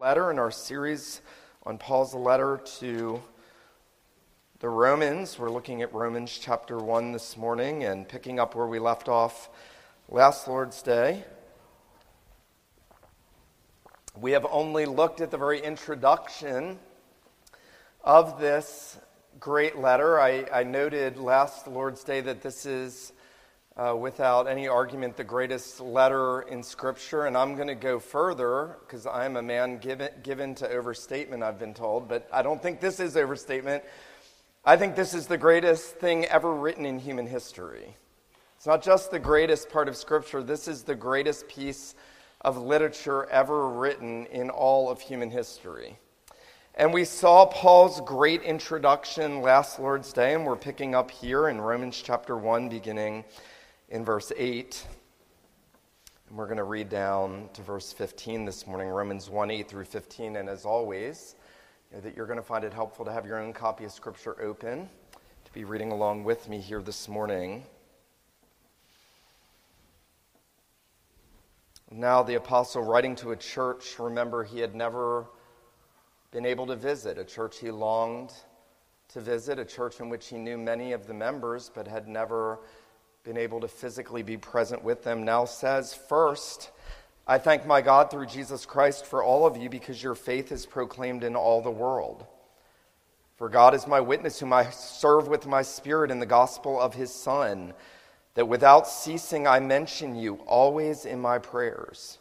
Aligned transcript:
letter 0.00 0.30
in 0.30 0.38
our 0.38 0.52
series 0.52 1.20
on 1.66 1.76
Paul's 1.76 2.14
letter 2.14 2.60
to 2.78 3.20
the 4.60 4.68
Romans. 4.68 5.36
We're 5.36 5.50
looking 5.50 5.82
at 5.82 5.92
Romans 5.92 6.38
chapter 6.40 6.78
1 6.78 7.10
this 7.10 7.36
morning 7.36 7.82
and 7.82 8.08
picking 8.08 8.38
up 8.38 8.54
where 8.54 8.68
we 8.68 8.78
left 8.78 9.08
off 9.08 9.50
last 10.08 10.46
Lord's 10.46 10.82
Day. 10.82 11.24
We 14.16 14.30
have 14.32 14.46
only 14.48 14.86
looked 14.86 15.20
at 15.20 15.32
the 15.32 15.36
very 15.36 15.60
introduction 15.60 16.78
of 18.04 18.38
this 18.38 19.00
great 19.40 19.78
letter. 19.78 20.20
I, 20.20 20.46
I 20.52 20.62
noted 20.62 21.18
last 21.18 21.66
Lord's 21.66 22.04
Day 22.04 22.20
that 22.20 22.40
this 22.40 22.66
is 22.66 23.12
uh, 23.78 23.94
without 23.94 24.48
any 24.48 24.66
argument, 24.66 25.16
the 25.16 25.24
greatest 25.24 25.80
letter 25.80 26.42
in 26.42 26.62
Scripture. 26.62 27.26
And 27.26 27.36
I'm 27.36 27.54
going 27.54 27.68
to 27.68 27.76
go 27.76 28.00
further 28.00 28.76
because 28.80 29.06
I'm 29.06 29.36
a 29.36 29.42
man 29.42 29.78
given, 29.78 30.10
given 30.22 30.54
to 30.56 30.68
overstatement, 30.68 31.44
I've 31.44 31.58
been 31.58 31.74
told. 31.74 32.08
But 32.08 32.28
I 32.32 32.42
don't 32.42 32.60
think 32.60 32.80
this 32.80 32.98
is 32.98 33.16
overstatement. 33.16 33.84
I 34.64 34.76
think 34.76 34.96
this 34.96 35.14
is 35.14 35.28
the 35.28 35.38
greatest 35.38 35.94
thing 35.96 36.24
ever 36.26 36.52
written 36.52 36.84
in 36.84 36.98
human 36.98 37.26
history. 37.26 37.96
It's 38.56 38.66
not 38.66 38.82
just 38.82 39.12
the 39.12 39.20
greatest 39.20 39.70
part 39.70 39.88
of 39.88 39.96
Scripture, 39.96 40.42
this 40.42 40.66
is 40.66 40.82
the 40.82 40.96
greatest 40.96 41.46
piece 41.46 41.94
of 42.40 42.56
literature 42.56 43.28
ever 43.30 43.68
written 43.68 44.26
in 44.26 44.50
all 44.50 44.90
of 44.90 45.00
human 45.00 45.30
history. 45.30 45.96
And 46.74 46.92
we 46.92 47.04
saw 47.04 47.46
Paul's 47.46 48.00
great 48.00 48.42
introduction 48.42 49.42
last 49.42 49.78
Lord's 49.78 50.12
Day, 50.12 50.34
and 50.34 50.44
we're 50.44 50.56
picking 50.56 50.96
up 50.96 51.10
here 51.10 51.48
in 51.48 51.60
Romans 51.60 52.02
chapter 52.04 52.36
1, 52.36 52.68
beginning 52.68 53.24
in 53.88 54.04
verse 54.04 54.32
8. 54.36 54.86
And 56.28 56.36
we're 56.36 56.46
going 56.46 56.58
to 56.58 56.64
read 56.64 56.88
down 56.88 57.48
to 57.54 57.62
verse 57.62 57.92
15 57.92 58.44
this 58.44 58.66
morning, 58.66 58.88
Romans 58.88 59.30
1 59.30 59.50
8 59.50 59.68
through 59.68 59.84
15. 59.84 60.36
And 60.36 60.48
as 60.48 60.64
always, 60.64 61.36
you 61.90 61.96
know 61.96 62.02
that 62.02 62.14
you're 62.14 62.26
going 62.26 62.38
to 62.38 62.44
find 62.44 62.64
it 62.64 62.72
helpful 62.72 63.04
to 63.04 63.12
have 63.12 63.24
your 63.24 63.38
own 63.38 63.52
copy 63.52 63.84
of 63.84 63.92
Scripture 63.92 64.40
open, 64.42 64.88
to 65.44 65.52
be 65.52 65.64
reading 65.64 65.90
along 65.90 66.24
with 66.24 66.48
me 66.48 66.60
here 66.60 66.82
this 66.82 67.08
morning. 67.08 67.64
Now, 71.90 72.22
the 72.22 72.34
apostle 72.34 72.82
writing 72.82 73.16
to 73.16 73.30
a 73.30 73.36
church, 73.36 73.98
remember, 73.98 74.44
he 74.44 74.60
had 74.60 74.74
never 74.74 75.24
been 76.30 76.44
able 76.44 76.66
to 76.66 76.76
visit, 76.76 77.16
a 77.16 77.24
church 77.24 77.58
he 77.60 77.70
longed 77.70 78.34
to 79.08 79.22
visit, 79.22 79.58
a 79.58 79.64
church 79.64 80.00
in 80.00 80.10
which 80.10 80.28
he 80.28 80.36
knew 80.36 80.58
many 80.58 80.92
of 80.92 81.06
the 81.06 81.14
members 81.14 81.70
but 81.74 81.88
had 81.88 82.06
never 82.06 82.58
been 83.24 83.36
able 83.36 83.60
to 83.60 83.68
physically 83.68 84.22
be 84.22 84.36
present 84.36 84.82
with 84.82 85.04
them, 85.04 85.24
now 85.24 85.44
says, 85.44 85.94
First, 85.94 86.70
I 87.26 87.38
thank 87.38 87.66
my 87.66 87.82
God 87.82 88.10
through 88.10 88.26
Jesus 88.26 88.64
Christ 88.64 89.04
for 89.04 89.22
all 89.22 89.46
of 89.46 89.56
you 89.56 89.68
because 89.68 90.02
your 90.02 90.14
faith 90.14 90.50
is 90.50 90.64
proclaimed 90.64 91.24
in 91.24 91.36
all 91.36 91.60
the 91.60 91.70
world. 91.70 92.26
For 93.36 93.48
God 93.48 93.74
is 93.74 93.86
my 93.86 94.00
witness, 94.00 94.40
whom 94.40 94.52
I 94.52 94.70
serve 94.70 95.28
with 95.28 95.46
my 95.46 95.62
spirit 95.62 96.10
in 96.10 96.18
the 96.18 96.26
gospel 96.26 96.80
of 96.80 96.94
his 96.94 97.14
Son, 97.14 97.74
that 98.34 98.48
without 98.48 98.88
ceasing 98.88 99.46
I 99.46 99.60
mention 99.60 100.16
you 100.16 100.36
always 100.46 101.04
in 101.04 101.20
my 101.20 101.38
prayers, 101.38 102.18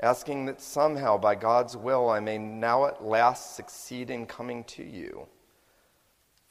asking 0.00 0.46
that 0.46 0.60
somehow 0.60 1.16
by 1.16 1.34
God's 1.34 1.76
will 1.76 2.08
I 2.10 2.20
may 2.20 2.38
now 2.38 2.86
at 2.86 3.04
last 3.04 3.56
succeed 3.56 4.10
in 4.10 4.26
coming 4.26 4.62
to 4.64 4.84
you. 4.84 5.26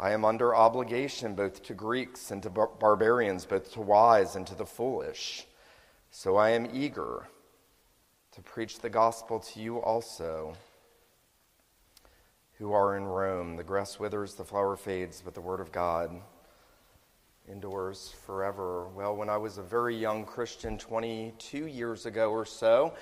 I 0.00 0.12
am 0.12 0.24
under 0.24 0.56
obligation 0.56 1.34
both 1.34 1.62
to 1.64 1.74
Greeks 1.74 2.30
and 2.30 2.42
to 2.44 2.48
bar- 2.48 2.70
barbarians, 2.80 3.44
both 3.44 3.70
to 3.74 3.82
wise 3.82 4.34
and 4.34 4.46
to 4.46 4.54
the 4.54 4.64
foolish. 4.64 5.46
So 6.10 6.36
I 6.36 6.50
am 6.50 6.70
eager 6.72 7.28
to 8.32 8.40
preach 8.40 8.78
the 8.78 8.88
gospel 8.88 9.40
to 9.40 9.60
you 9.60 9.76
also 9.76 10.54
who 12.56 12.72
are 12.72 12.96
in 12.96 13.04
Rome. 13.04 13.56
The 13.56 13.62
grass 13.62 13.98
withers, 13.98 14.36
the 14.36 14.44
flower 14.44 14.74
fades, 14.74 15.20
but 15.22 15.34
the 15.34 15.42
word 15.42 15.60
of 15.60 15.70
God 15.70 16.10
endures 17.46 18.14
forever. 18.24 18.88
Well, 18.88 19.14
when 19.14 19.28
I 19.28 19.36
was 19.36 19.58
a 19.58 19.62
very 19.62 19.96
young 19.96 20.24
Christian, 20.24 20.78
22 20.78 21.66
years 21.66 22.06
ago 22.06 22.30
or 22.30 22.46
so, 22.46 22.94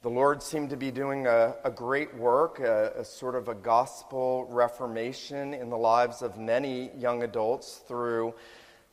the 0.00 0.08
Lord 0.08 0.44
seemed 0.44 0.70
to 0.70 0.76
be 0.76 0.92
doing 0.92 1.26
a, 1.26 1.56
a 1.64 1.70
great 1.72 2.14
work, 2.14 2.60
a, 2.60 2.92
a, 2.98 3.04
sort 3.04 3.34
of 3.34 3.48
a 3.48 3.54
gospel 3.54 4.46
reformation 4.48 5.52
in 5.52 5.70
the 5.70 5.76
lives 5.76 6.22
of 6.22 6.38
many 6.38 6.92
young 6.96 7.24
adults 7.24 7.82
through 7.88 8.32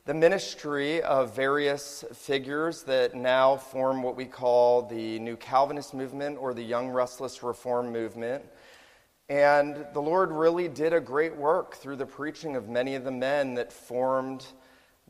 the 0.04 0.14
ministry 0.14 1.00
of 1.02 1.34
various 1.34 2.04
figures 2.12 2.82
that 2.84 3.14
now 3.14 3.56
form 3.56 4.02
what 4.02 4.16
we 4.16 4.24
call 4.24 4.82
the 4.82 5.20
New 5.20 5.36
Calvinist 5.36 5.94
movement 5.94 6.38
or 6.40 6.52
the 6.52 6.62
Young 6.62 6.88
Restless 6.88 7.40
Reform 7.40 7.92
movement. 7.92 8.44
And 9.28 9.86
the 9.92 10.02
Lord 10.02 10.32
really 10.32 10.66
did 10.66 10.92
a 10.92 11.00
great 11.00 11.36
work 11.36 11.76
through 11.76 11.96
the 11.96 12.06
preaching 12.06 12.56
of 12.56 12.68
many 12.68 12.96
of 12.96 13.04
the 13.04 13.12
men 13.12 13.54
that 13.54 13.72
formed 13.72 14.44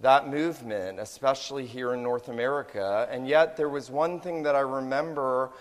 that 0.03 0.29
movement, 0.29 1.01
especially 1.01 1.65
here 1.65 1.95
in 1.95 2.03
North 2.03 2.29
America. 2.29 3.09
And 3.11 3.27
yet, 3.27 3.57
there 3.57 3.71
was 3.71 3.91
one 3.91 4.21
thing 4.21 4.43
that 4.43 4.55
I 4.55 4.61
remember 4.61 5.53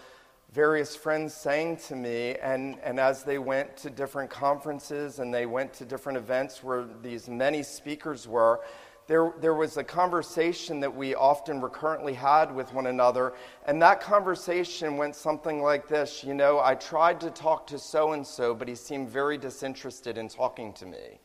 various 0.56 0.96
friends 0.96 1.34
saying 1.34 1.76
to 1.76 1.98
me, 1.98 2.34
and, 2.42 2.78
and 2.82 2.98
as 2.98 3.24
they 3.24 3.38
went 3.38 3.76
to 3.76 3.90
different 3.90 4.30
conferences 4.30 5.20
and 5.20 5.34
they 5.34 5.46
went 5.46 5.74
to 5.74 5.84
different 5.84 6.18
events 6.18 6.64
where 6.64 6.86
these 7.02 7.28
many 7.28 7.62
speakers 7.62 8.26
were, 8.26 8.62
there, 9.08 9.34
there 9.42 9.54
was 9.54 9.76
a 9.76 9.84
conversation 9.84 10.80
that 10.80 10.96
we 10.96 11.14
often 11.14 11.60
recurrently 11.60 12.14
had 12.14 12.56
with 12.56 12.74
one 12.74 12.88
another, 12.88 13.34
and 13.68 13.82
that 13.82 14.00
conversation 14.00 14.96
went 14.96 15.14
something 15.14 15.62
like 15.62 15.90
this 15.90 16.24
You 16.24 16.34
know, 16.34 16.62
I 16.62 16.76
tried 16.76 17.20
to 17.20 17.32
talk 17.32 17.68
to 17.68 17.78
so 17.78 18.14
and 18.14 18.26
so, 18.26 18.56
but 18.56 18.70
he 18.70 18.76
seemed 18.76 19.10
very 19.10 19.38
disinterested 19.38 20.18
in 20.18 20.30
talking 20.30 20.72
to 20.76 20.86
me. 20.86 21.20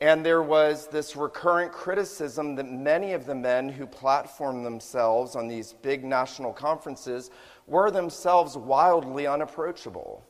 And 0.00 0.24
there 0.24 0.42
was 0.42 0.86
this 0.86 1.16
recurrent 1.16 1.72
criticism 1.72 2.54
that 2.54 2.70
many 2.70 3.14
of 3.14 3.26
the 3.26 3.34
men 3.34 3.68
who 3.68 3.84
platformed 3.84 4.62
themselves 4.62 5.34
on 5.34 5.48
these 5.48 5.72
big 5.72 6.04
national 6.04 6.52
conferences 6.52 7.32
were 7.68 7.90
themselves 7.90 8.56
wildly 8.56 9.26
unapproachable. 9.26 10.24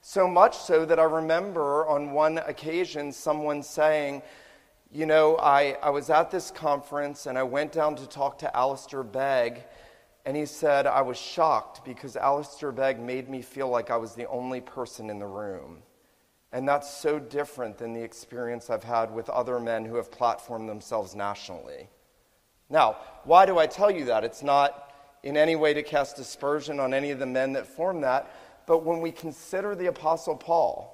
So 0.00 0.28
much 0.28 0.56
so 0.56 0.84
that 0.84 1.00
I 1.00 1.04
remember 1.04 1.86
on 1.86 2.12
one 2.12 2.38
occasion 2.38 3.10
someone 3.10 3.62
saying, 3.62 4.22
You 4.92 5.06
know, 5.06 5.38
I, 5.38 5.76
I 5.82 5.90
was 5.90 6.10
at 6.10 6.30
this 6.30 6.50
conference 6.50 7.26
and 7.26 7.38
I 7.38 7.42
went 7.42 7.72
down 7.72 7.96
to 7.96 8.06
talk 8.06 8.38
to 8.40 8.56
Alistair 8.56 9.02
Begg, 9.02 9.64
and 10.26 10.36
he 10.36 10.46
said, 10.46 10.86
I 10.86 11.02
was 11.02 11.18
shocked 11.18 11.84
because 11.84 12.16
Alistair 12.16 12.70
Begg 12.70 12.98
made 12.98 13.28
me 13.28 13.42
feel 13.42 13.68
like 13.68 13.90
I 13.90 13.96
was 13.96 14.14
the 14.14 14.28
only 14.28 14.60
person 14.60 15.10
in 15.10 15.18
the 15.18 15.26
room. 15.26 15.82
And 16.52 16.68
that's 16.68 16.88
so 16.88 17.18
different 17.18 17.78
than 17.78 17.92
the 17.92 18.02
experience 18.02 18.70
I've 18.70 18.84
had 18.84 19.10
with 19.10 19.28
other 19.28 19.58
men 19.58 19.84
who 19.84 19.96
have 19.96 20.10
platformed 20.10 20.68
themselves 20.68 21.14
nationally. 21.14 21.88
Now, 22.70 22.98
why 23.24 23.44
do 23.44 23.58
I 23.58 23.66
tell 23.66 23.90
you 23.90 24.04
that? 24.06 24.22
It's 24.24 24.42
not 24.42 24.93
in 25.24 25.38
any 25.38 25.56
way 25.56 25.72
to 25.72 25.82
cast 25.82 26.18
aspersion 26.18 26.78
on 26.78 26.94
any 26.94 27.10
of 27.10 27.18
the 27.18 27.26
men 27.26 27.54
that 27.54 27.66
formed 27.66 28.04
that. 28.04 28.30
But 28.66 28.84
when 28.84 29.00
we 29.00 29.10
consider 29.10 29.74
the 29.74 29.86
Apostle 29.86 30.36
Paul, 30.36 30.90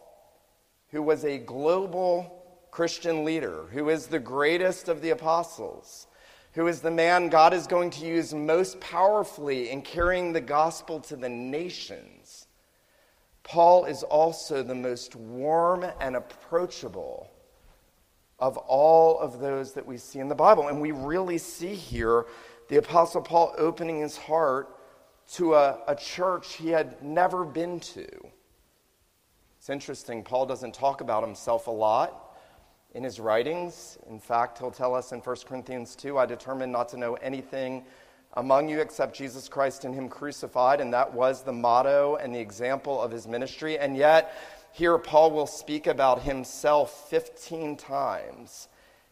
who 0.91 1.03
was 1.03 1.25
a 1.25 1.37
global 1.37 2.45
Christian 2.71 3.25
leader, 3.25 3.65
who 3.73 3.91
is 3.91 4.07
the 4.07 4.21
greatest 4.21 4.89
of 4.89 5.03
the 5.03 5.11
apostles, 5.11 6.07
who 6.53 6.69
is 6.69 6.81
the 6.81 6.91
man 6.93 7.29
God 7.29 7.53
is 7.53 7.67
going 7.67 7.91
to 7.91 8.07
use 8.07 8.33
most 8.33 8.81
powerfully 8.81 9.71
in 9.71 9.83
carrying 9.83 10.33
the 10.33 10.41
gospel 10.41 11.01
to 11.01 11.17
the 11.17 11.29
nations, 11.29 12.47
Paul 13.43 13.85
is 13.87 14.05
also 14.05 14.63
the 14.63 14.77
most 14.77 15.17
warm 15.17 15.85
and 16.01 16.15
approachable 16.15 17.29
of 18.39 18.57
all 18.57 19.19
of 19.19 19.41
those 19.41 19.73
that 19.73 19.87
we 19.87 19.97
see 19.97 20.21
in 20.21 20.29
the 20.29 20.35
Bible. 20.37 20.69
And 20.69 20.81
we 20.81 20.93
really 20.93 21.39
see 21.39 21.75
here 21.75 22.27
the 22.71 22.77
Apostle 22.77 23.21
Paul 23.21 23.53
opening 23.59 24.01
his 24.01 24.17
heart 24.17 24.77
to 25.33 25.55
a, 25.55 25.81
a 25.89 25.97
church 25.97 26.55
he 26.55 26.69
had 26.69 27.03
never 27.03 27.45
been 27.45 27.81
to. 27.81 28.07
It's 29.59 29.69
interesting, 29.69 30.23
Paul 30.23 30.47
doesn't 30.47 30.73
talk 30.73 31.01
about 31.01 31.25
himself 31.25 31.67
a 31.67 31.73
lot 31.73 32.39
in 32.95 33.03
his 33.03 33.19
writings. 33.19 33.99
In 34.09 34.21
fact, 34.21 34.59
he'll 34.59 34.71
tell 34.71 34.95
us 34.95 35.11
in 35.11 35.19
1 35.19 35.37
Corinthians 35.47 35.97
2 35.97 36.17
I 36.17 36.27
determined 36.27 36.71
not 36.71 36.89
to 36.91 36.97
know 36.97 37.15
anything 37.15 37.85
among 38.35 38.69
you 38.69 38.79
except 38.81 39.17
Jesus 39.17 39.49
Christ 39.49 39.85
and 39.85 39.93
Him 39.93 40.09
crucified, 40.09 40.81
and 40.81 40.95
that 40.95 41.13
was 41.13 41.43
the 41.43 41.53
motto 41.53 42.19
and 42.23 42.33
the 42.33 42.39
example 42.39 43.03
of 43.03 43.11
his 43.11 43.27
ministry. 43.27 43.81
And 43.81 43.97
yet, 43.97 44.33
here 44.71 44.97
Paul 44.97 45.33
will 45.33 45.49
speak 45.49 45.89
about 45.89 46.23
himself 46.23 47.11
15 47.11 47.77
times 47.77 48.69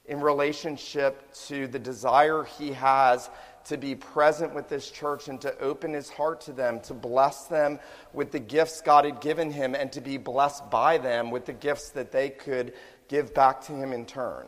in 0.09 0.21
relationship 0.21 1.33
to 1.35 1.67
the 1.69 1.79
desire 1.79 2.45
he 2.59 2.73
has 2.73 3.29
to 3.67 3.77
be 3.77 3.95
present 3.95 4.55
with 4.55 4.69
this 4.69 4.91
church 4.91 5.29
and 5.29 5.41
to 5.41 5.59
open 5.59 5.93
his 5.93 6.09
heart 6.09 6.41
to 6.43 6.53
them, 6.53 6.81
to 6.81 6.95
bless 6.95 7.45
them 7.45 7.79
with 8.13 8.33
the 8.33 8.39
gifts 8.39 8.81
God 8.81 9.05
had 9.05 9.21
given 9.21 9.51
him, 9.51 9.75
and 9.75 9.93
to 9.93 10.01
be 10.01 10.17
blessed 10.17 10.71
by 10.71 10.99
them 10.99 11.31
with 11.31 11.47
the 11.47 11.53
gifts 11.53 11.91
that 11.91 12.13
they 12.13 12.31
could 12.31 12.73
give 13.09 13.35
back 13.35 13.61
to 13.63 13.73
him 13.73 13.93
in 13.93 14.07
turn. 14.07 14.47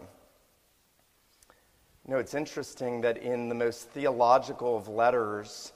You 2.06 2.14
know, 2.14 2.20
it's 2.20 2.34
interesting 2.34 3.02
that 3.02 3.18
in 3.18 3.48
the 3.48 3.54
most 3.54 3.90
theological 3.90 4.76
of 4.76 4.88
letters, 4.88 5.72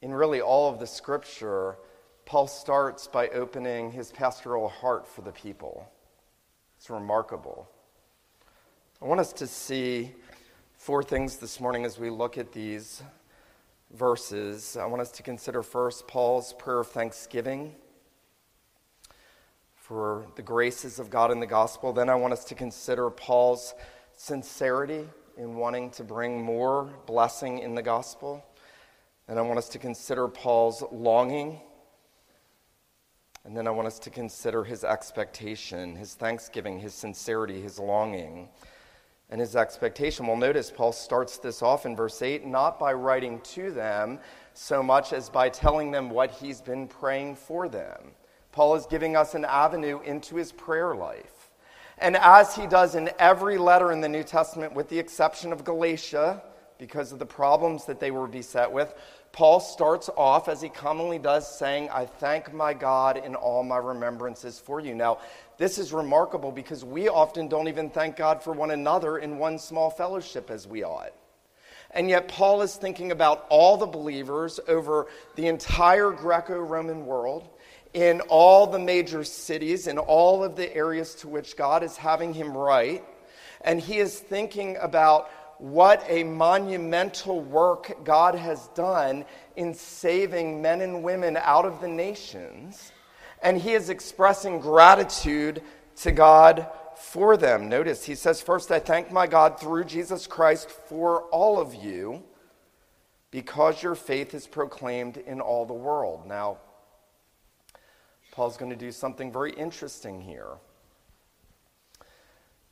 in 0.00 0.12
really 0.12 0.40
all 0.40 0.72
of 0.72 0.78
the 0.78 0.86
scripture, 0.86 1.76
Paul 2.24 2.46
starts 2.46 3.06
by 3.06 3.28
opening 3.28 3.90
his 3.90 4.10
pastoral 4.12 4.68
heart 4.68 5.06
for 5.06 5.22
the 5.22 5.32
people. 5.32 5.86
It's 6.78 6.88
remarkable. 6.88 7.68
I 9.02 9.06
want 9.06 9.20
us 9.20 9.32
to 9.34 9.46
see 9.46 10.12
four 10.84 11.02
things 11.02 11.38
this 11.38 11.60
morning 11.60 11.86
as 11.86 11.98
we 11.98 12.10
look 12.10 12.36
at 12.36 12.52
these 12.52 13.02
verses. 13.94 14.76
I 14.76 14.84
want 14.84 15.00
us 15.00 15.10
to 15.12 15.22
consider 15.22 15.62
first 15.62 16.06
Paul's 16.06 16.52
prayer 16.52 16.80
of 16.80 16.88
thanksgiving 16.88 17.74
for 19.74 20.26
the 20.36 20.42
graces 20.42 20.98
of 20.98 21.08
God 21.08 21.30
in 21.30 21.40
the 21.40 21.46
gospel. 21.46 21.94
Then 21.94 22.10
I 22.10 22.14
want 22.14 22.34
us 22.34 22.44
to 22.44 22.54
consider 22.54 23.08
Paul's 23.08 23.72
sincerity 24.14 25.08
in 25.38 25.54
wanting 25.56 25.88
to 25.92 26.04
bring 26.04 26.42
more 26.42 26.92
blessing 27.06 27.60
in 27.60 27.74
the 27.74 27.82
gospel. 27.82 28.44
And 29.26 29.38
I 29.38 29.42
want 29.42 29.56
us 29.56 29.70
to 29.70 29.78
consider 29.78 30.28
Paul's 30.28 30.84
longing. 30.92 31.60
And 33.46 33.56
then 33.56 33.66
I 33.66 33.70
want 33.70 33.86
us 33.86 33.98
to 34.00 34.10
consider 34.10 34.64
his 34.64 34.84
expectation, 34.84 35.96
his 35.96 36.12
thanksgiving, 36.12 36.78
his 36.78 36.92
sincerity, 36.92 37.62
his 37.62 37.78
longing 37.78 38.50
and 39.30 39.40
his 39.40 39.56
expectation. 39.56 40.26
Well, 40.26 40.36
notice 40.36 40.70
Paul 40.70 40.92
starts 40.92 41.38
this 41.38 41.62
off 41.62 41.86
in 41.86 41.96
verse 41.96 42.20
8 42.22 42.46
not 42.46 42.78
by 42.78 42.92
writing 42.92 43.40
to 43.40 43.70
them 43.70 44.18
so 44.52 44.82
much 44.82 45.12
as 45.12 45.28
by 45.28 45.48
telling 45.48 45.90
them 45.90 46.10
what 46.10 46.30
he's 46.30 46.60
been 46.60 46.86
praying 46.86 47.36
for 47.36 47.68
them. 47.68 48.12
Paul 48.52 48.76
is 48.76 48.86
giving 48.86 49.16
us 49.16 49.34
an 49.34 49.44
avenue 49.44 50.00
into 50.02 50.36
his 50.36 50.52
prayer 50.52 50.94
life. 50.94 51.50
And 51.98 52.16
as 52.16 52.54
he 52.54 52.66
does 52.66 52.94
in 52.94 53.10
every 53.18 53.58
letter 53.58 53.90
in 53.92 54.00
the 54.00 54.08
New 54.08 54.22
Testament, 54.22 54.74
with 54.74 54.88
the 54.88 54.98
exception 54.98 55.52
of 55.52 55.64
Galatia, 55.64 56.42
because 56.78 57.12
of 57.12 57.18
the 57.18 57.26
problems 57.26 57.84
that 57.86 58.00
they 58.00 58.10
were 58.10 58.26
beset 58.26 58.70
with, 58.70 58.94
Paul 59.34 59.58
starts 59.58 60.08
off, 60.16 60.48
as 60.48 60.62
he 60.62 60.68
commonly 60.68 61.18
does, 61.18 61.58
saying, 61.58 61.90
I 61.90 62.06
thank 62.06 62.54
my 62.54 62.72
God 62.72 63.16
in 63.16 63.34
all 63.34 63.64
my 63.64 63.78
remembrances 63.78 64.60
for 64.60 64.78
you. 64.78 64.94
Now, 64.94 65.18
this 65.58 65.76
is 65.76 65.92
remarkable 65.92 66.52
because 66.52 66.84
we 66.84 67.08
often 67.08 67.48
don't 67.48 67.66
even 67.66 67.90
thank 67.90 68.14
God 68.14 68.44
for 68.44 68.52
one 68.52 68.70
another 68.70 69.18
in 69.18 69.38
one 69.38 69.58
small 69.58 69.90
fellowship 69.90 70.52
as 70.52 70.68
we 70.68 70.84
ought. 70.84 71.12
And 71.90 72.08
yet, 72.08 72.28
Paul 72.28 72.62
is 72.62 72.76
thinking 72.76 73.10
about 73.10 73.46
all 73.48 73.76
the 73.76 73.86
believers 73.86 74.60
over 74.68 75.08
the 75.34 75.48
entire 75.48 76.12
Greco 76.12 76.60
Roman 76.60 77.04
world, 77.04 77.48
in 77.92 78.20
all 78.22 78.68
the 78.68 78.78
major 78.78 79.24
cities, 79.24 79.88
in 79.88 79.98
all 79.98 80.44
of 80.44 80.54
the 80.54 80.72
areas 80.76 81.16
to 81.16 81.28
which 81.28 81.56
God 81.56 81.82
is 81.82 81.96
having 81.96 82.34
him 82.34 82.56
write. 82.56 83.04
And 83.62 83.80
he 83.80 83.98
is 83.98 84.16
thinking 84.16 84.76
about 84.76 85.28
what 85.58 86.04
a 86.08 86.24
monumental 86.24 87.40
work 87.40 88.04
God 88.04 88.34
has 88.34 88.68
done 88.68 89.24
in 89.56 89.74
saving 89.74 90.60
men 90.60 90.80
and 90.80 91.02
women 91.02 91.36
out 91.36 91.64
of 91.64 91.80
the 91.80 91.88
nations 91.88 92.92
and 93.44 93.60
he 93.60 93.74
is 93.74 93.90
expressing 93.90 94.58
gratitude 94.58 95.62
to 95.96 96.10
God 96.10 96.66
for 96.96 97.36
them. 97.36 97.68
Notice 97.68 98.04
he 98.04 98.14
says, 98.14 98.40
First, 98.40 98.70
I 98.72 98.80
thank 98.80 99.12
my 99.12 99.26
God 99.26 99.60
through 99.60 99.84
Jesus 99.84 100.26
Christ 100.26 100.70
for 100.70 101.24
all 101.24 101.60
of 101.60 101.74
you 101.74 102.22
because 103.30 103.82
your 103.82 103.94
faith 103.94 104.32
is 104.32 104.46
proclaimed 104.46 105.18
in 105.18 105.40
all 105.40 105.66
the 105.66 105.74
world. 105.74 106.26
Now, 106.26 106.56
Paul's 108.32 108.56
going 108.56 108.70
to 108.70 108.76
do 108.76 108.90
something 108.90 109.30
very 109.30 109.52
interesting 109.52 110.20
here. 110.20 110.54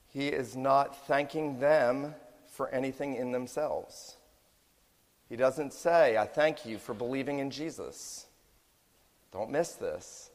He 0.08 0.28
is 0.28 0.56
not 0.56 1.06
thanking 1.06 1.60
them 1.60 2.14
for 2.52 2.68
anything 2.68 3.14
in 3.14 3.32
themselves. 3.32 4.18
He 5.28 5.36
doesn't 5.36 5.72
say, 5.72 6.18
I 6.18 6.26
thank 6.26 6.66
you 6.66 6.76
for 6.76 6.92
believing 6.92 7.38
in 7.38 7.50
Jesus. 7.50 8.26
Don't 9.32 9.50
miss 9.50 9.72
this. 9.72 10.30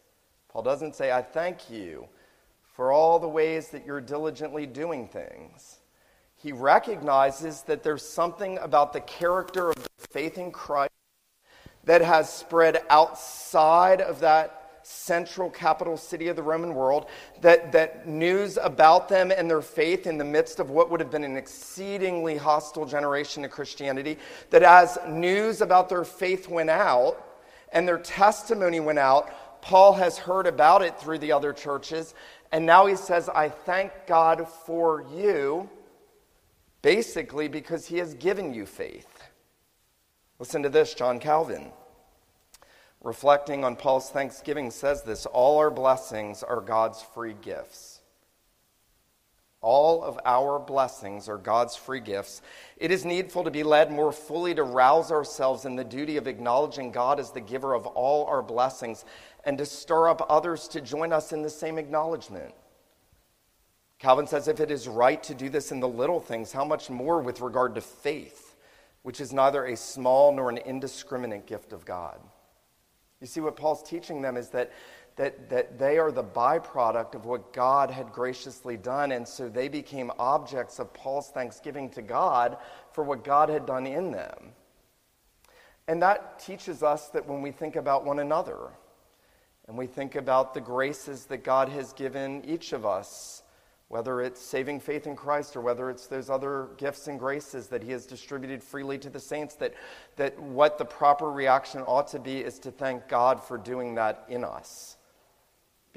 Paul 0.50 0.64
doesn't 0.64 0.96
say, 0.96 1.12
I 1.12 1.22
thank 1.22 1.70
you 1.70 2.08
for 2.74 2.92
all 2.92 3.20
the 3.20 3.28
ways 3.28 3.70
that 3.70 3.86
you're 3.86 4.02
diligently 4.02 4.66
doing 4.66 5.08
things. 5.08 5.78
He 6.36 6.52
recognizes 6.52 7.62
that 7.64 7.84
there's 7.84 8.08
something 8.08 8.58
about 8.58 8.94
the 8.94 9.02
character 9.02 9.70
of 9.70 9.76
the 9.76 10.08
faith 10.10 10.40
in 10.40 10.52
Christ 10.52 10.92
that 11.84 12.02
has 12.02 12.34
spread 12.34 12.82
outside 12.90 14.02
of 14.02 14.20
that 14.22 14.67
central 14.90 15.50
capital 15.50 15.98
city 15.98 16.30
of 16.30 16.38
the 16.38 16.44
Roman 16.44 16.74
world, 16.74 17.08
that, 17.42 17.74
that 17.74 18.08
news 18.08 18.58
about 18.58 19.10
them 19.10 19.32
and 19.32 19.50
their 19.50 19.62
faith 19.62 20.08
in 20.08 20.18
the 20.18 20.24
midst 20.24 20.60
of 20.60 20.70
what 20.70 20.90
would 20.90 21.02
have 21.02 21.12
been 21.12 21.26
an 21.26 21.36
exceedingly 21.36 22.38
hostile 22.38 22.86
generation 22.86 23.44
to 23.44 23.50
Christianity, 23.50 24.18
that 24.50 24.64
as 24.64 24.98
news 25.06 25.60
about 25.60 25.90
their 25.90 26.06
faith 26.06 26.48
went 26.48 26.70
out 26.70 27.22
and 27.74 27.86
their 27.86 27.98
testimony 27.98 28.80
went 28.80 28.98
out, 28.98 29.62
Paul 29.62 29.92
has 29.94 30.18
heard 30.18 30.48
about 30.48 30.82
it 30.82 30.98
through 30.98 31.18
the 31.18 31.34
other 31.34 31.52
churches, 31.52 32.14
and 32.54 32.66
now 32.66 32.86
he 32.86 32.96
says, 32.96 33.28
I 33.28 33.50
thank 33.50 33.92
God 34.08 34.48
for 34.48 35.04
you, 35.14 35.70
basically 36.82 37.50
because 37.50 37.86
he 37.88 37.98
has 37.98 38.14
given 38.14 38.54
you 38.54 38.66
faith. 38.66 39.24
Listen 40.40 40.64
to 40.64 40.70
this, 40.70 40.94
John 40.94 41.20
Calvin. 41.20 41.74
Reflecting 43.08 43.64
on 43.64 43.78
Paul's 43.78 44.10
thanksgiving, 44.10 44.70
says 44.70 45.02
this 45.02 45.26
All 45.28 45.60
our 45.60 45.72
blessings 45.72 46.44
are 46.44 46.60
God's 46.60 47.02
free 47.02 47.36
gifts. 47.42 48.02
All 49.62 50.04
of 50.04 50.20
our 50.26 50.60
blessings 50.60 51.30
are 51.30 51.38
God's 51.38 51.78
free 51.78 52.02
gifts. 52.02 52.42
It 52.76 52.92
is 52.92 53.06
needful 53.06 53.46
to 53.46 53.50
be 53.50 53.64
led 53.64 53.94
more 53.94 54.12
fully 54.12 54.54
to 54.56 54.64
rouse 54.64 55.10
ourselves 55.10 55.64
in 55.64 55.78
the 55.78 55.86
duty 55.86 56.18
of 56.18 56.28
acknowledging 56.28 56.92
God 56.92 57.18
as 57.18 57.32
the 57.32 57.40
giver 57.40 57.74
of 57.74 57.88
all 57.88 58.26
our 58.26 58.42
blessings 58.42 59.06
and 59.46 59.58
to 59.58 59.66
stir 59.66 60.10
up 60.10 60.26
others 60.30 60.68
to 60.68 60.82
join 60.82 61.14
us 61.14 61.32
in 61.32 61.44
the 61.44 61.50
same 61.50 61.78
acknowledgement. 61.78 62.54
Calvin 64.00 64.28
says 64.28 64.50
if 64.50 64.60
it 64.60 64.70
is 64.70 64.86
right 64.86 65.24
to 65.24 65.34
do 65.34 65.48
this 65.48 65.72
in 65.72 65.80
the 65.80 65.88
little 65.88 66.20
things, 66.20 66.52
how 66.52 66.66
much 66.66 66.90
more 66.90 67.22
with 67.22 67.40
regard 67.40 67.74
to 67.76 67.82
faith, 67.82 68.58
which 69.04 69.22
is 69.22 69.32
neither 69.32 69.64
a 69.64 69.78
small 69.78 70.34
nor 70.34 70.50
an 70.50 70.58
indiscriminate 70.58 71.48
gift 71.48 71.72
of 71.72 71.86
God. 71.86 72.20
You 73.22 73.28
see, 73.28 73.40
what 73.40 73.56
Paul's 73.56 73.84
teaching 73.84 74.22
them 74.22 74.38
is 74.38 74.50
that 74.50 74.72
that, 75.18 75.50
that 75.50 75.78
they 75.78 75.98
are 75.98 76.12
the 76.12 76.24
byproduct 76.24 77.16
of 77.16 77.26
what 77.26 77.52
God 77.52 77.92
had 77.92 78.12
graciously 78.14 78.78
done. 78.78 79.12
And 79.12 79.28
so 79.28 79.50
they 79.50 79.68
became 79.68 80.12
objects 80.18 80.80
of 80.80 80.94
Paul's 80.94 81.30
thanksgiving 81.30 81.90
to 81.92 82.02
God 82.02 82.58
for 82.94 83.04
what 83.04 83.24
God 83.24 83.50
had 83.50 83.66
done 83.66 83.86
in 83.86 84.12
them. 84.12 84.52
And 85.88 86.02
that 86.02 86.40
teaches 86.40 86.84
us 86.84 87.10
that 87.10 87.28
when 87.28 87.42
we 87.42 87.52
think 87.52 87.76
about 87.76 88.06
one 88.06 88.20
another 88.20 88.70
and 89.68 89.78
we 89.78 89.88
think 89.88 90.16
about 90.16 90.54
the 90.54 90.62
graces 90.62 91.26
that 91.26 91.44
God 91.44 91.70
has 91.70 91.94
given 91.94 92.46
each 92.46 92.72
of 92.72 92.86
us, 92.86 93.42
whether 93.90 94.22
it's 94.22 94.42
saving 94.42 94.80
faith 94.80 95.08
in 95.08 95.16
Christ 95.16 95.56
or 95.56 95.62
whether 95.62 95.90
it's 95.90 96.08
those 96.08 96.30
other 96.30 96.70
gifts 96.78 97.08
and 97.08 97.18
graces 97.18 97.68
that 97.68 97.84
He 97.84 97.92
has 97.92 98.06
distributed 98.06 98.62
freely 98.62 98.98
to 98.98 99.10
the 99.10 99.20
saints, 99.20 99.56
that, 99.56 99.74
that 100.18 100.38
what 100.40 100.78
the 100.78 100.86
proper 100.86 101.32
reaction 101.32 101.82
ought 101.82 102.08
to 102.10 102.20
be 102.20 102.40
is 102.40 102.60
to 102.60 102.72
thank 102.72 103.08
God 103.08 103.42
for 103.42 103.58
doing 103.58 103.96
that 103.96 104.26
in 104.28 104.44
us 104.44 104.98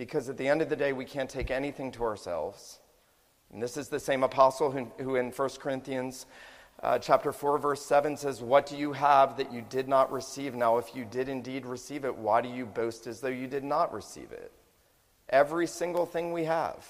because 0.01 0.31
at 0.31 0.39
the 0.39 0.49
end 0.49 0.63
of 0.63 0.71
the 0.71 0.77
day, 0.77 0.95
we 0.95 1.05
can't 1.05 1.29
take 1.29 1.51
anything 1.51 1.93
to 1.93 2.05
ourselves. 2.05 2.79
And 3.53 3.63
this 3.63 3.77
is 3.77 3.91
the 3.91 4.01
same 4.01 4.23
apostle 4.23 4.71
who, 4.71 4.91
who 4.97 5.17
in 5.17 5.31
1 5.31 5.49
Corinthians 5.61 6.25
uh, 6.83 6.99
chapter 6.99 7.33
4, 7.33 7.59
verse 7.59 7.85
7 7.85 8.17
says, 8.17 8.41
What 8.41 8.65
do 8.65 8.79
you 8.79 8.95
have 8.95 9.37
that 9.37 9.53
you 9.53 9.61
did 9.61 9.89
not 9.89 10.11
receive? 10.11 10.55
Now, 10.55 10.79
if 10.79 10.97
you 10.97 11.05
did 11.05 11.29
indeed 11.29 11.67
receive 11.67 12.07
it, 12.07 12.17
why 12.17 12.41
do 12.41 12.49
you 12.49 12.65
boast 12.65 13.07
as 13.07 13.21
though 13.21 13.29
you 13.29 13.47
did 13.47 13.63
not 13.63 13.93
receive 13.93 14.33
it? 14.33 14.51
Every 15.29 15.67
single 15.67 16.07
thing 16.07 16.33
we 16.33 16.45
have, 16.45 16.89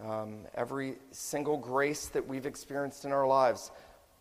um, 0.00 0.46
every 0.54 0.96
single 1.10 1.56
grace 1.56 2.06
that 2.06 2.26
we've 2.26 2.46
experienced 2.46 3.04
in 3.04 3.12
our 3.12 3.26
lives, 3.26 3.70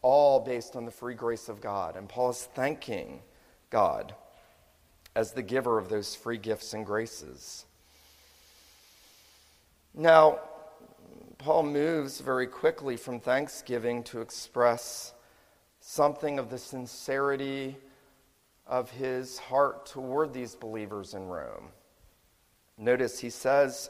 all 0.01 0.39
based 0.39 0.75
on 0.75 0.85
the 0.85 0.91
free 0.91 1.13
grace 1.13 1.49
of 1.49 1.61
God. 1.61 1.95
And 1.95 2.09
Paul 2.09 2.31
is 2.31 2.49
thanking 2.55 3.21
God 3.69 4.15
as 5.15 5.31
the 5.31 5.41
giver 5.41 5.77
of 5.77 5.89
those 5.89 6.15
free 6.15 6.37
gifts 6.37 6.73
and 6.73 6.85
graces. 6.85 7.65
Now, 9.93 10.39
Paul 11.37 11.63
moves 11.63 12.21
very 12.21 12.47
quickly 12.47 12.97
from 12.97 13.19
thanksgiving 13.19 14.03
to 14.03 14.21
express 14.21 15.13
something 15.79 16.39
of 16.39 16.49
the 16.49 16.57
sincerity 16.57 17.75
of 18.67 18.91
his 18.91 19.37
heart 19.37 19.85
toward 19.87 20.33
these 20.33 20.55
believers 20.55 21.13
in 21.13 21.27
Rome. 21.27 21.69
Notice 22.77 23.19
he 23.19 23.29
says 23.29 23.89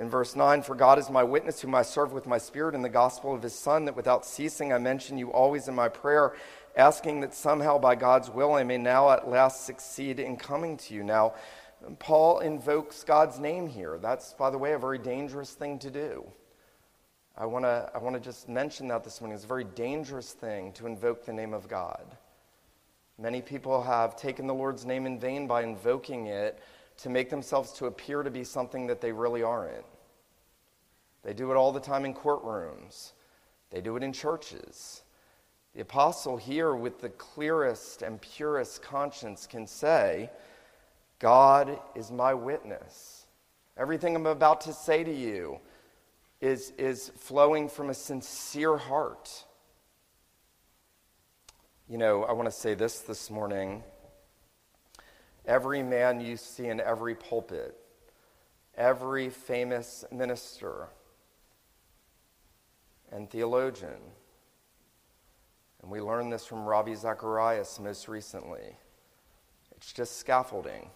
in 0.00 0.08
verse 0.08 0.34
9, 0.34 0.62
For 0.62 0.74
God 0.74 0.98
is 0.98 1.10
my 1.10 1.22
witness, 1.22 1.60
whom 1.60 1.74
I 1.74 1.82
serve 1.82 2.12
with 2.12 2.26
my 2.26 2.38
spirit 2.38 2.74
in 2.74 2.80
the 2.80 2.88
gospel 2.88 3.34
of 3.34 3.42
his 3.42 3.54
Son, 3.54 3.84
that 3.84 3.94
without 3.94 4.24
ceasing 4.24 4.72
I 4.72 4.78
mention 4.78 5.18
you 5.18 5.30
always 5.30 5.68
in 5.68 5.74
my 5.74 5.90
prayer, 5.90 6.34
asking 6.74 7.20
that 7.20 7.34
somehow 7.34 7.78
by 7.78 7.96
God's 7.96 8.30
will 8.30 8.54
I 8.54 8.64
may 8.64 8.78
now 8.78 9.10
at 9.10 9.28
last 9.28 9.66
succeed 9.66 10.18
in 10.18 10.38
coming 10.38 10.78
to 10.78 10.94
you. 10.94 11.04
Now, 11.04 11.34
Paul 11.98 12.40
invokes 12.40 13.04
God's 13.04 13.38
name 13.38 13.66
here. 13.66 13.98
That's, 13.98 14.32
by 14.32 14.48
the 14.48 14.56
way, 14.56 14.72
a 14.72 14.78
very 14.78 14.98
dangerous 14.98 15.52
thing 15.52 15.78
to 15.80 15.90
do. 15.90 16.24
I 17.36 17.44
want 17.44 17.66
to 17.66 17.90
I 17.94 17.98
wanna 17.98 18.20
just 18.20 18.48
mention 18.48 18.88
that 18.88 19.04
this 19.04 19.20
morning. 19.20 19.34
It's 19.34 19.44
a 19.44 19.48
very 19.48 19.64
dangerous 19.64 20.32
thing 20.32 20.72
to 20.74 20.86
invoke 20.86 21.26
the 21.26 21.32
name 21.32 21.52
of 21.52 21.68
God. 21.68 22.04
Many 23.18 23.42
people 23.42 23.82
have 23.82 24.16
taken 24.16 24.46
the 24.46 24.54
Lord's 24.54 24.86
name 24.86 25.04
in 25.04 25.20
vain 25.20 25.46
by 25.46 25.62
invoking 25.62 26.26
it 26.26 26.58
to 27.02 27.08
make 27.08 27.30
themselves 27.30 27.72
to 27.72 27.86
appear 27.86 28.22
to 28.22 28.30
be 28.30 28.44
something 28.44 28.86
that 28.86 29.00
they 29.00 29.12
really 29.12 29.42
aren't. 29.42 29.84
They 31.22 31.34
do 31.34 31.50
it 31.50 31.56
all 31.56 31.72
the 31.72 31.80
time 31.80 32.04
in 32.04 32.14
courtrooms. 32.14 33.12
They 33.70 33.80
do 33.80 33.96
it 33.96 34.02
in 34.02 34.12
churches. 34.12 35.02
The 35.74 35.82
apostle 35.82 36.36
here, 36.36 36.74
with 36.74 37.00
the 37.00 37.10
clearest 37.10 38.02
and 38.02 38.20
purest 38.20 38.82
conscience, 38.82 39.46
can 39.46 39.66
say, 39.66 40.30
God 41.18 41.78
is 41.94 42.10
my 42.10 42.34
witness. 42.34 43.26
Everything 43.76 44.16
I'm 44.16 44.26
about 44.26 44.62
to 44.62 44.72
say 44.72 45.04
to 45.04 45.14
you 45.14 45.60
is, 46.40 46.72
is 46.78 47.12
flowing 47.16 47.68
from 47.68 47.90
a 47.90 47.94
sincere 47.94 48.76
heart. 48.76 49.44
You 51.88 51.98
know, 51.98 52.24
I 52.24 52.32
want 52.32 52.46
to 52.46 52.52
say 52.52 52.74
this 52.74 53.00
this 53.00 53.30
morning. 53.30 53.82
Every 55.46 55.82
man 55.82 56.20
you 56.20 56.36
see 56.36 56.66
in 56.66 56.80
every 56.80 57.14
pulpit, 57.14 57.76
every 58.76 59.30
famous 59.30 60.04
minister 60.12 60.88
and 63.10 63.28
theologian, 63.28 64.00
and 65.82 65.90
we 65.90 66.00
learned 66.00 66.32
this 66.32 66.46
from 66.46 66.64
Ravi 66.64 66.94
Zacharias 66.94 67.80
most 67.80 68.06
recently. 68.06 68.76
It's 69.76 69.92
just 69.92 70.18
scaffolding. 70.18 70.90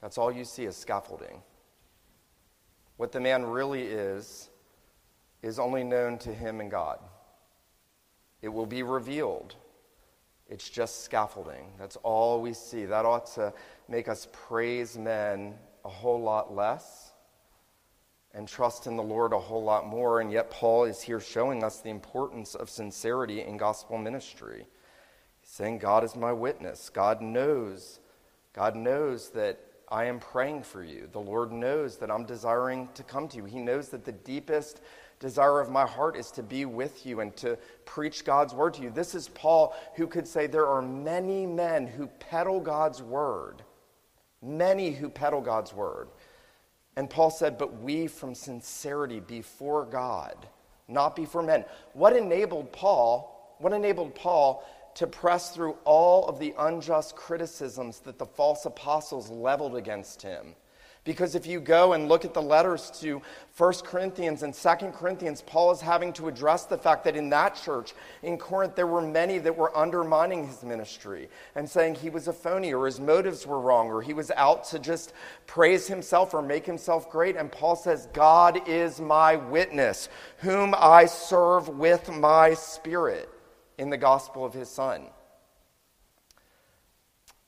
That's 0.00 0.16
all 0.16 0.32
you 0.32 0.44
see 0.44 0.64
is 0.64 0.76
scaffolding. 0.76 1.42
What 2.96 3.12
the 3.12 3.20
man 3.20 3.44
really 3.44 3.82
is, 3.82 4.48
is 5.42 5.58
only 5.58 5.84
known 5.84 6.18
to 6.18 6.32
him 6.32 6.60
and 6.60 6.70
God. 6.70 6.98
It 8.42 8.48
will 8.48 8.66
be 8.66 8.82
revealed. 8.82 9.56
It's 10.50 10.68
just 10.68 11.04
scaffolding. 11.04 11.72
That's 11.78 11.96
all 12.02 12.42
we 12.42 12.52
see. 12.52 12.84
That 12.84 13.06
ought 13.06 13.26
to 13.34 13.54
make 13.88 14.08
us 14.08 14.26
praise 14.32 14.98
men 14.98 15.54
a 15.84 15.88
whole 15.88 16.20
lot 16.20 16.54
less 16.54 17.12
and 18.34 18.46
trust 18.46 18.86
in 18.86 18.96
the 18.96 19.02
Lord 19.02 19.32
a 19.32 19.38
whole 19.38 19.62
lot 19.62 19.86
more. 19.86 20.20
And 20.20 20.32
yet, 20.32 20.50
Paul 20.50 20.84
is 20.84 21.00
here 21.00 21.20
showing 21.20 21.62
us 21.64 21.80
the 21.80 21.90
importance 21.90 22.54
of 22.54 22.68
sincerity 22.68 23.42
in 23.42 23.56
gospel 23.56 23.96
ministry. 23.96 24.66
He's 25.40 25.50
saying, 25.50 25.78
God 25.78 26.04
is 26.04 26.14
my 26.16 26.32
witness. 26.32 26.90
God 26.90 27.22
knows. 27.22 28.00
God 28.52 28.74
knows 28.74 29.30
that 29.30 29.60
I 29.88 30.04
am 30.04 30.20
praying 30.20 30.62
for 30.64 30.84
you. 30.84 31.08
The 31.10 31.20
Lord 31.20 31.50
knows 31.50 31.96
that 31.98 32.10
I'm 32.10 32.24
desiring 32.24 32.88
to 32.94 33.02
come 33.02 33.26
to 33.28 33.36
you. 33.36 33.44
He 33.44 33.58
knows 33.58 33.88
that 33.88 34.04
the 34.04 34.12
deepest 34.12 34.80
desire 35.20 35.60
of 35.60 35.70
my 35.70 35.86
heart 35.86 36.16
is 36.16 36.32
to 36.32 36.42
be 36.42 36.64
with 36.64 37.06
you 37.06 37.20
and 37.20 37.36
to 37.36 37.56
preach 37.84 38.24
God's 38.24 38.52
word 38.54 38.74
to 38.74 38.82
you. 38.82 38.90
This 38.90 39.14
is 39.14 39.28
Paul 39.28 39.76
who 39.94 40.08
could 40.08 40.26
say, 40.26 40.48
There 40.48 40.66
are 40.66 40.82
many 40.82 41.46
men 41.46 41.86
who 41.86 42.08
peddle 42.18 42.60
God's 42.60 43.00
word 43.00 43.62
Many 44.42 44.92
who 44.92 45.10
peddle 45.10 45.40
God's 45.40 45.74
word. 45.74 46.08
And 46.96 47.10
Paul 47.10 47.30
said, 47.30 47.58
But 47.58 47.80
we 47.80 48.06
from 48.06 48.34
sincerity 48.34 49.20
before 49.20 49.84
God, 49.84 50.34
not 50.88 51.14
before 51.14 51.42
men. 51.42 51.64
What 51.92 52.16
enabled 52.16 52.72
Paul, 52.72 53.56
what 53.58 53.72
enabled 53.72 54.14
Paul 54.14 54.64
to 54.94 55.06
press 55.06 55.50
through 55.50 55.76
all 55.84 56.26
of 56.26 56.38
the 56.38 56.54
unjust 56.58 57.16
criticisms 57.16 58.00
that 58.00 58.18
the 58.18 58.26
false 58.26 58.64
apostles 58.64 59.30
leveled 59.30 59.76
against 59.76 60.22
him? 60.22 60.54
Because 61.04 61.34
if 61.34 61.46
you 61.46 61.60
go 61.60 61.94
and 61.94 62.08
look 62.08 62.26
at 62.26 62.34
the 62.34 62.42
letters 62.42 62.90
to 63.00 63.22
1 63.56 63.72
Corinthians 63.84 64.42
and 64.42 64.52
2 64.52 64.68
Corinthians, 64.92 65.40
Paul 65.40 65.72
is 65.72 65.80
having 65.80 66.12
to 66.14 66.28
address 66.28 66.66
the 66.66 66.76
fact 66.76 67.04
that 67.04 67.16
in 67.16 67.30
that 67.30 67.56
church, 67.56 67.94
in 68.22 68.36
Corinth, 68.36 68.76
there 68.76 68.86
were 68.86 69.00
many 69.00 69.38
that 69.38 69.56
were 69.56 69.76
undermining 69.76 70.46
his 70.46 70.62
ministry 70.62 71.28
and 71.54 71.68
saying 71.68 71.94
he 71.94 72.10
was 72.10 72.28
a 72.28 72.34
phony 72.34 72.74
or 72.74 72.84
his 72.84 73.00
motives 73.00 73.46
were 73.46 73.60
wrong 73.60 73.88
or 73.88 74.02
he 74.02 74.12
was 74.12 74.30
out 74.32 74.64
to 74.64 74.78
just 74.78 75.14
praise 75.46 75.86
himself 75.86 76.34
or 76.34 76.42
make 76.42 76.66
himself 76.66 77.10
great. 77.10 77.34
And 77.34 77.50
Paul 77.50 77.76
says, 77.76 78.06
God 78.12 78.68
is 78.68 79.00
my 79.00 79.36
witness, 79.36 80.10
whom 80.38 80.74
I 80.76 81.06
serve 81.06 81.68
with 81.68 82.10
my 82.10 82.52
spirit 82.52 83.30
in 83.78 83.88
the 83.88 83.96
gospel 83.96 84.44
of 84.44 84.52
his 84.52 84.68
Son. 84.68 85.06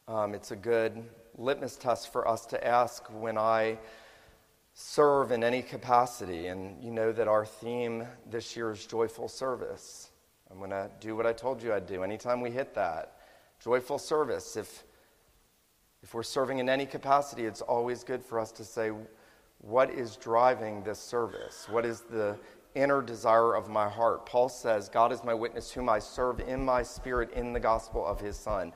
Um, 0.09 0.35
it's 0.35 0.51
a 0.51 0.57
good 0.57 1.05
litmus 1.37 1.77
test 1.77 2.13
for 2.13 2.27
us 2.29 2.47
to 2.47 2.67
ask 2.67 3.05
when 3.09 3.39
I 3.39 3.79
serve 4.75 5.33
in 5.33 5.45
any 5.45 5.63
capacity. 5.63 6.47
And 6.47 6.83
you 6.83 6.91
know 6.91 7.13
that 7.13 7.29
our 7.29 7.45
theme 7.45 8.07
this 8.31 8.57
year 8.57 8.71
is 8.71 8.87
joyful 8.87 9.29
service. 9.29 10.11
I'm 10.51 10.59
going 10.59 10.71
to 10.71 10.91
do 11.01 11.17
what 11.17 11.27
I 11.27 11.33
told 11.33 11.63
you 11.63 11.73
I'd 11.73 11.87
do 11.87 12.03
anytime 12.03 12.41
we 12.41 12.51
hit 12.51 12.75
that. 12.75 13.17
Joyful 13.63 13.99
service. 13.99 14.57
If, 14.57 14.85
if 16.03 16.15
we're 16.15 16.23
serving 16.23 16.59
in 16.59 16.69
any 16.69 16.87
capacity, 16.87 17.47
it's 17.47 17.63
always 17.63 18.05
good 18.05 18.23
for 18.23 18.39
us 18.39 18.53
to 18.53 18.65
say, 18.65 18.91
what 19.59 19.91
is 19.91 20.17
driving 20.17 20.83
this 20.83 20.99
service? 20.99 21.69
What 21.71 21.87
is 21.87 22.01
the 22.01 22.37
inner 22.75 23.01
desire 23.01 23.55
of 23.55 23.69
my 23.69 23.89
heart? 23.89 24.27
Paul 24.27 24.49
says, 24.49 24.89
God 24.89 25.13
is 25.13 25.23
my 25.23 25.35
witness, 25.35 25.71
whom 25.71 25.89
I 25.89 26.01
serve 26.01 26.41
in 26.41 26.65
my 26.65 26.83
spirit 26.83 27.31
in 27.33 27.53
the 27.53 27.61
gospel 27.61 28.05
of 28.05 28.21
his 28.21 28.37
Son 28.37 28.73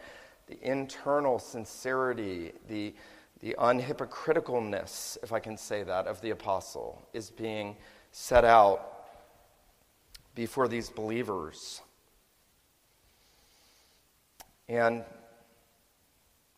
the 0.47 0.59
internal 0.63 1.39
sincerity, 1.39 2.53
the, 2.69 2.95
the 3.41 3.55
unhypocriticalness, 3.59 5.19
if 5.23 5.33
I 5.33 5.41
can 5.41 5.57
say 5.57 5.83
that, 5.83 6.07
of 6.07 6.21
the 6.21 6.31
apostle 6.31 7.07
is 7.13 7.31
being 7.31 7.77
set 8.13 8.45
out 8.45 9.09
before 10.35 10.69
these 10.69 10.89
believers. 10.89 11.83
And 14.69 15.05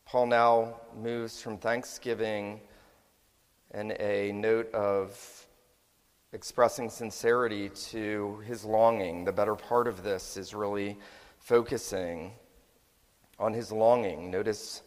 Paul 0.04 0.26
now 0.26 0.80
moves 0.96 1.40
from 1.40 1.58
thanksgiving 1.58 2.60
and 3.70 3.92
a 3.92 4.32
note 4.32 4.72
of 4.74 5.46
expressing 6.32 6.90
sincerity 6.90 7.68
to 7.68 8.42
his 8.46 8.64
longing. 8.64 9.24
The 9.24 9.32
better 9.32 9.54
part 9.54 9.86
of 9.86 10.02
this 10.02 10.36
is 10.36 10.54
really 10.54 10.98
focusing 11.38 12.32
on 13.38 13.52
his 13.52 13.70
longing. 13.72 14.30
Notice 14.30 14.82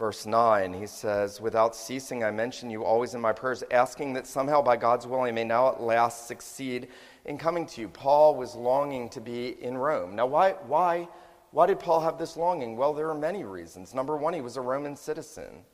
verse 0.00 0.26
9. 0.26 0.72
He 0.72 0.86
says, 0.86 1.40
Without 1.40 1.76
ceasing, 1.76 2.24
I 2.24 2.30
mention 2.30 2.70
you 2.70 2.84
always 2.84 3.14
in 3.14 3.20
my 3.20 3.32
prayers, 3.32 3.62
asking 3.70 4.14
that 4.14 4.26
somehow 4.26 4.62
by 4.62 4.76
God's 4.76 5.06
will 5.06 5.20
I 5.20 5.30
may 5.30 5.44
now 5.44 5.68
at 5.68 5.80
last 5.80 6.26
succeed 6.26 6.88
in 7.26 7.38
coming 7.38 7.66
to 7.66 7.80
you. 7.82 7.88
Paul 7.88 8.34
was 8.34 8.54
longing 8.54 9.08
to 9.10 9.20
be 9.20 9.62
in 9.62 9.76
Rome. 9.76 10.16
Now, 10.16 10.26
why, 10.26 10.52
why, 10.66 11.08
why 11.50 11.66
did 11.66 11.78
Paul 11.78 12.00
have 12.00 12.18
this 12.18 12.36
longing? 12.36 12.76
Well, 12.76 12.94
there 12.94 13.10
are 13.10 13.14
many 13.14 13.44
reasons. 13.44 13.94
Number 13.94 14.16
one, 14.16 14.34
he 14.34 14.40
was 14.40 14.56
a 14.56 14.60
Roman 14.62 14.96
citizen. 14.96 15.64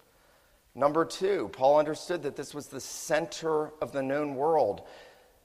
Number 0.75 1.05
two, 1.05 1.49
Paul 1.53 1.79
understood 1.79 2.23
that 2.25 2.37
this 2.37 2.53
was 2.53 2.67
the 2.67 2.81
center 2.81 3.73
of 3.81 3.93
the 3.93 4.03
known 4.03 4.35
world. 4.35 4.83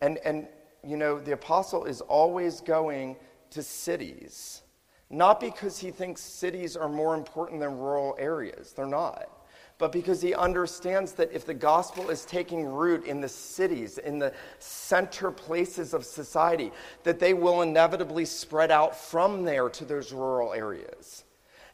And, 0.01 0.17
and 0.25 0.47
you 0.83 0.97
know, 0.97 1.19
the 1.19 1.33
apostle 1.33 1.85
is 1.85 2.01
always 2.01 2.61
going 2.61 3.15
to 3.51 3.61
cities 3.61 4.63
not 5.11 5.39
because 5.39 5.77
he 5.77 5.91
thinks 5.91 6.21
cities 6.21 6.75
are 6.77 6.89
more 6.89 7.15
important 7.15 7.59
than 7.59 7.77
rural 7.77 8.15
areas, 8.17 8.73
they're 8.73 8.85
not. 8.85 9.29
But 9.77 9.91
because 9.91 10.21
he 10.21 10.35
understands 10.35 11.13
that 11.13 11.31
if 11.31 11.43
the 11.43 11.55
gospel 11.55 12.11
is 12.11 12.23
taking 12.23 12.65
root 12.65 13.05
in 13.05 13.19
the 13.19 13.27
cities, 13.27 13.97
in 13.97 14.19
the 14.19 14.31
center 14.59 15.31
places 15.31 15.95
of 15.95 16.05
society, 16.05 16.71
that 17.03 17.19
they 17.19 17.33
will 17.33 17.63
inevitably 17.63 18.25
spread 18.25 18.69
out 18.69 18.95
from 18.95 19.43
there 19.43 19.69
to 19.69 19.83
those 19.83 20.13
rural 20.13 20.53
areas. 20.53 21.23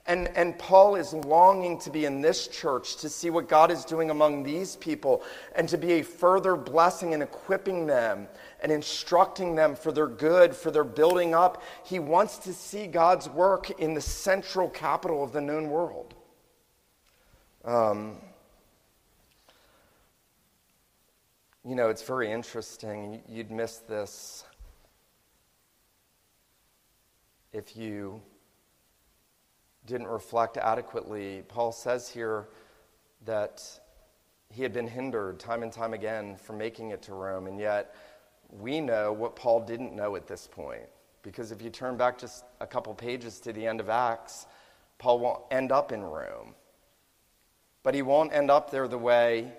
And, 0.05 0.29
and 0.37 0.57
Paul 0.57 0.95
is 0.95 1.11
longing 1.11 1.79
to 1.79 1.89
be 1.89 2.05
in 2.05 2.21
this 2.21 2.47
church 2.47 2.95
to 2.97 3.09
see 3.09 3.29
what 3.29 3.49
God 3.49 3.71
is 3.71 3.83
doing 3.83 4.09
among 4.09 4.41
these 4.41 4.77
people 4.77 5.21
and 5.53 5.67
to 5.67 5.77
be 5.77 5.93
a 5.93 6.01
further 6.01 6.55
blessing 6.55 7.13
and 7.13 7.21
equipping 7.21 7.85
them 7.85 8.29
and 8.61 8.71
instructing 8.71 9.55
them 9.55 9.75
for 9.75 9.91
their 9.91 10.07
good, 10.07 10.55
for 10.55 10.71
their 10.71 10.83
building 10.83 11.35
up. 11.35 11.61
He 11.83 11.99
wants 11.99 12.37
to 12.39 12.53
see 12.53 12.87
God's 12.87 13.29
work 13.29 13.69
in 13.79 13.93
the 13.93 14.01
central 14.01 14.69
capital 14.69 15.23
of 15.23 15.31
the 15.31 15.41
known 15.41 15.69
world. 15.69 16.15
Um, 17.63 18.17
you 21.63 21.75
know, 21.75 21.89
it's 21.89 22.03
very 22.03 22.31
interesting. 22.31 23.21
You'd 23.27 23.51
miss 23.51 23.77
this 23.77 24.45
if 27.51 27.75
you 27.75 28.21
didn't 29.85 30.07
reflect 30.07 30.57
adequately. 30.57 31.43
Paul 31.47 31.71
says 31.71 32.09
here 32.09 32.47
that 33.25 33.63
he 34.49 34.63
had 34.63 34.73
been 34.73 34.87
hindered 34.87 35.39
time 35.39 35.63
and 35.63 35.71
time 35.71 35.93
again 35.93 36.35
from 36.35 36.57
making 36.57 36.91
it 36.91 37.01
to 37.03 37.13
Rome, 37.13 37.47
and 37.47 37.59
yet 37.59 37.95
we 38.49 38.81
know 38.81 39.11
what 39.11 39.35
Paul 39.35 39.61
didn't 39.61 39.95
know 39.95 40.15
at 40.15 40.27
this 40.27 40.47
point. 40.47 40.87
Because 41.21 41.51
if 41.51 41.61
you 41.61 41.69
turn 41.69 41.97
back 41.97 42.17
just 42.17 42.45
a 42.61 42.67
couple 42.67 42.93
pages 42.93 43.39
to 43.41 43.51
the 43.51 43.65
end 43.65 43.79
of 43.79 43.89
Acts, 43.89 44.45
Paul 44.97 45.19
won't 45.19 45.41
end 45.51 45.71
up 45.71 45.91
in 45.91 46.01
Rome. 46.01 46.55
But 47.83 47.95
he 47.95 48.01
won't 48.01 48.33
end 48.33 48.49
up 48.49 48.71
there 48.71 48.87
the 48.87 48.97
way 48.97 49.51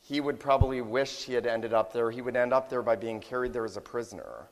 he 0.00 0.20
would 0.20 0.40
probably 0.40 0.80
wish 0.80 1.24
he 1.24 1.34
had 1.34 1.46
ended 1.46 1.72
up 1.72 1.92
there. 1.92 2.10
He 2.10 2.22
would 2.22 2.36
end 2.36 2.52
up 2.52 2.68
there 2.68 2.82
by 2.82 2.96
being 2.96 3.20
carried 3.20 3.52
there 3.52 3.64
as 3.64 3.76
a 3.76 3.80
prisoner. 3.80 4.48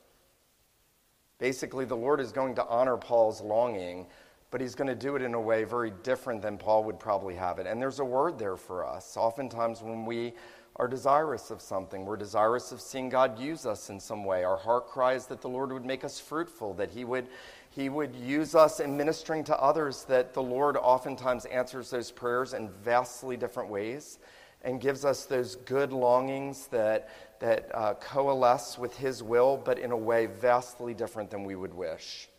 Basically, 1.39 1.85
the 1.85 1.95
Lord 1.95 2.19
is 2.19 2.31
going 2.31 2.55
to 2.55 2.65
honor 2.67 2.97
Paul's 2.97 3.41
longing, 3.41 4.07
but 4.51 4.61
he's 4.61 4.75
going 4.75 4.87
to 4.87 4.95
do 4.95 5.15
it 5.15 5.21
in 5.21 5.33
a 5.33 5.41
way 5.41 5.63
very 5.63 5.91
different 6.03 6.41
than 6.41 6.57
Paul 6.57 6.83
would 6.83 6.99
probably 6.99 7.35
have 7.35 7.59
it. 7.59 7.67
And 7.67 7.81
there's 7.81 7.99
a 7.99 8.05
word 8.05 8.37
there 8.37 8.57
for 8.57 8.85
us. 8.85 9.15
Oftentimes, 9.17 9.81
when 9.81 10.05
we 10.05 10.33
are 10.79 10.87
desirous 10.87 11.51
of 11.51 11.61
something. 11.61 12.05
We're 12.05 12.15
desirous 12.15 12.71
of 12.71 12.79
seeing 12.79 13.09
God 13.09 13.37
use 13.37 13.65
us 13.65 13.89
in 13.89 13.99
some 13.99 14.23
way. 14.23 14.45
Our 14.45 14.57
heart 14.57 14.87
cries 14.87 15.27
that 15.27 15.41
the 15.41 15.49
Lord 15.49 15.73
would 15.73 15.85
make 15.85 16.05
us 16.05 16.19
fruitful, 16.19 16.73
that 16.75 16.89
He 16.89 17.03
would, 17.03 17.27
he 17.69 17.89
would 17.89 18.15
use 18.15 18.55
us 18.55 18.79
in 18.79 18.95
ministering 18.95 19.43
to 19.45 19.61
others, 19.61 20.05
that 20.05 20.33
the 20.33 20.41
Lord 20.41 20.77
oftentimes 20.77 21.45
answers 21.45 21.89
those 21.89 22.11
prayers 22.11 22.53
in 22.53 22.69
vastly 22.81 23.35
different 23.35 23.69
ways 23.69 24.19
and 24.63 24.79
gives 24.79 25.03
us 25.03 25.25
those 25.25 25.55
good 25.55 25.91
longings 25.91 26.67
that, 26.67 27.09
that 27.39 27.69
uh, 27.73 27.93
coalesce 27.95 28.77
with 28.77 28.95
His 28.97 29.21
will, 29.21 29.57
but 29.57 29.79
in 29.79 29.91
a 29.91 29.97
way 29.97 30.27
vastly 30.27 30.93
different 30.93 31.29
than 31.29 31.43
we 31.43 31.55
would 31.55 31.73
wish. 31.73 32.29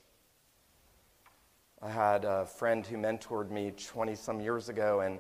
I 1.83 1.91
had 1.91 2.25
a 2.25 2.47
friend 2.47 2.87
who 2.87 2.97
mentored 2.97 3.51
me 3.51 3.71
20 3.71 4.15
some 4.15 4.41
years 4.41 4.69
ago, 4.69 5.01
and 5.01 5.19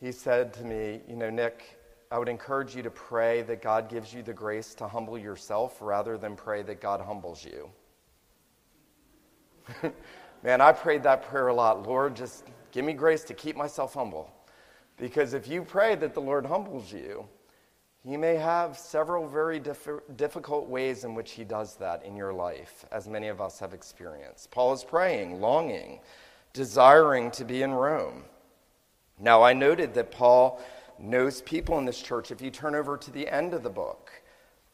he 0.00 0.12
said 0.12 0.52
to 0.54 0.64
me, 0.64 1.00
You 1.08 1.16
know, 1.16 1.30
Nick, 1.30 1.78
I 2.10 2.18
would 2.18 2.28
encourage 2.28 2.76
you 2.76 2.82
to 2.82 2.90
pray 2.90 3.42
that 3.42 3.62
God 3.62 3.88
gives 3.88 4.14
you 4.14 4.22
the 4.22 4.32
grace 4.32 4.74
to 4.74 4.86
humble 4.86 5.18
yourself 5.18 5.78
rather 5.80 6.16
than 6.16 6.36
pray 6.36 6.62
that 6.62 6.80
God 6.80 7.00
humbles 7.00 7.44
you. 7.44 7.70
Man, 10.44 10.60
I 10.60 10.70
prayed 10.72 11.02
that 11.02 11.24
prayer 11.24 11.48
a 11.48 11.54
lot. 11.54 11.86
Lord, 11.86 12.14
just 12.14 12.44
give 12.70 12.84
me 12.84 12.92
grace 12.92 13.24
to 13.24 13.34
keep 13.34 13.56
myself 13.56 13.94
humble. 13.94 14.32
Because 14.96 15.34
if 15.34 15.48
you 15.48 15.62
pray 15.62 15.96
that 15.96 16.14
the 16.14 16.20
Lord 16.20 16.46
humbles 16.46 16.92
you, 16.92 17.26
He 18.04 18.16
may 18.16 18.36
have 18.36 18.78
several 18.78 19.26
very 19.26 19.58
diff- 19.58 19.88
difficult 20.16 20.68
ways 20.68 21.02
in 21.02 21.14
which 21.14 21.32
He 21.32 21.42
does 21.42 21.74
that 21.76 22.04
in 22.04 22.16
your 22.16 22.32
life, 22.32 22.84
as 22.92 23.08
many 23.08 23.26
of 23.26 23.40
us 23.40 23.58
have 23.58 23.74
experienced. 23.74 24.52
Paul 24.52 24.72
is 24.72 24.84
praying, 24.84 25.40
longing, 25.40 25.98
desiring 26.52 27.32
to 27.32 27.44
be 27.44 27.62
in 27.62 27.72
Rome. 27.72 28.22
Now, 29.18 29.42
I 29.42 29.52
noted 29.52 29.94
that 29.94 30.12
Paul 30.12 30.60
knows 30.98 31.42
people 31.42 31.78
in 31.78 31.84
this 31.84 32.00
church. 32.00 32.30
If 32.30 32.40
you 32.40 32.50
turn 32.50 32.74
over 32.74 32.96
to 32.96 33.10
the 33.10 33.28
end 33.28 33.54
of 33.54 33.62
the 33.62 33.70
book, 33.70 34.10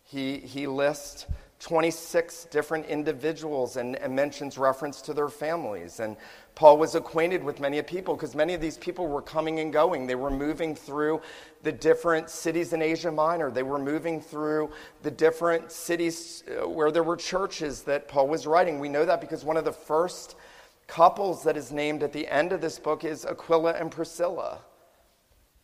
he, 0.04 0.38
he 0.38 0.66
lists 0.66 1.26
26 1.62 2.46
different 2.46 2.86
individuals 2.86 3.76
and, 3.76 3.94
and, 3.96 4.16
mentions 4.16 4.58
reference 4.58 5.00
to 5.00 5.14
their 5.14 5.28
families. 5.28 6.00
And 6.00 6.16
Paul 6.56 6.76
was 6.76 6.96
acquainted 6.96 7.44
with 7.44 7.60
many 7.60 7.80
people 7.82 8.14
because 8.16 8.34
many 8.34 8.52
of 8.52 8.60
these 8.60 8.76
people 8.76 9.06
were 9.06 9.22
coming 9.22 9.60
and 9.60 9.72
going. 9.72 10.08
They 10.08 10.16
were 10.16 10.30
moving 10.30 10.74
through 10.74 11.22
the 11.62 11.70
different 11.70 12.30
cities 12.30 12.72
in 12.72 12.82
Asia 12.82 13.12
Minor, 13.12 13.52
they 13.52 13.62
were 13.62 13.78
moving 13.78 14.20
through 14.20 14.72
the 15.04 15.10
different 15.12 15.70
cities 15.70 16.42
uh, 16.48 16.68
where 16.68 16.90
there 16.90 17.04
were 17.04 17.16
churches 17.16 17.82
that 17.82 18.08
Paul 18.08 18.26
was 18.26 18.44
writing. 18.44 18.80
We 18.80 18.88
know 18.88 19.04
that 19.04 19.20
because 19.20 19.44
one 19.44 19.56
of 19.56 19.64
the 19.64 19.72
first 19.72 20.34
couples 20.88 21.44
that 21.44 21.56
is 21.56 21.70
named 21.70 22.02
at 22.02 22.12
the 22.12 22.26
end 22.26 22.52
of 22.52 22.60
this 22.60 22.80
book 22.80 23.04
is 23.04 23.24
Aquila 23.24 23.74
and 23.74 23.88
Priscilla. 23.88 24.62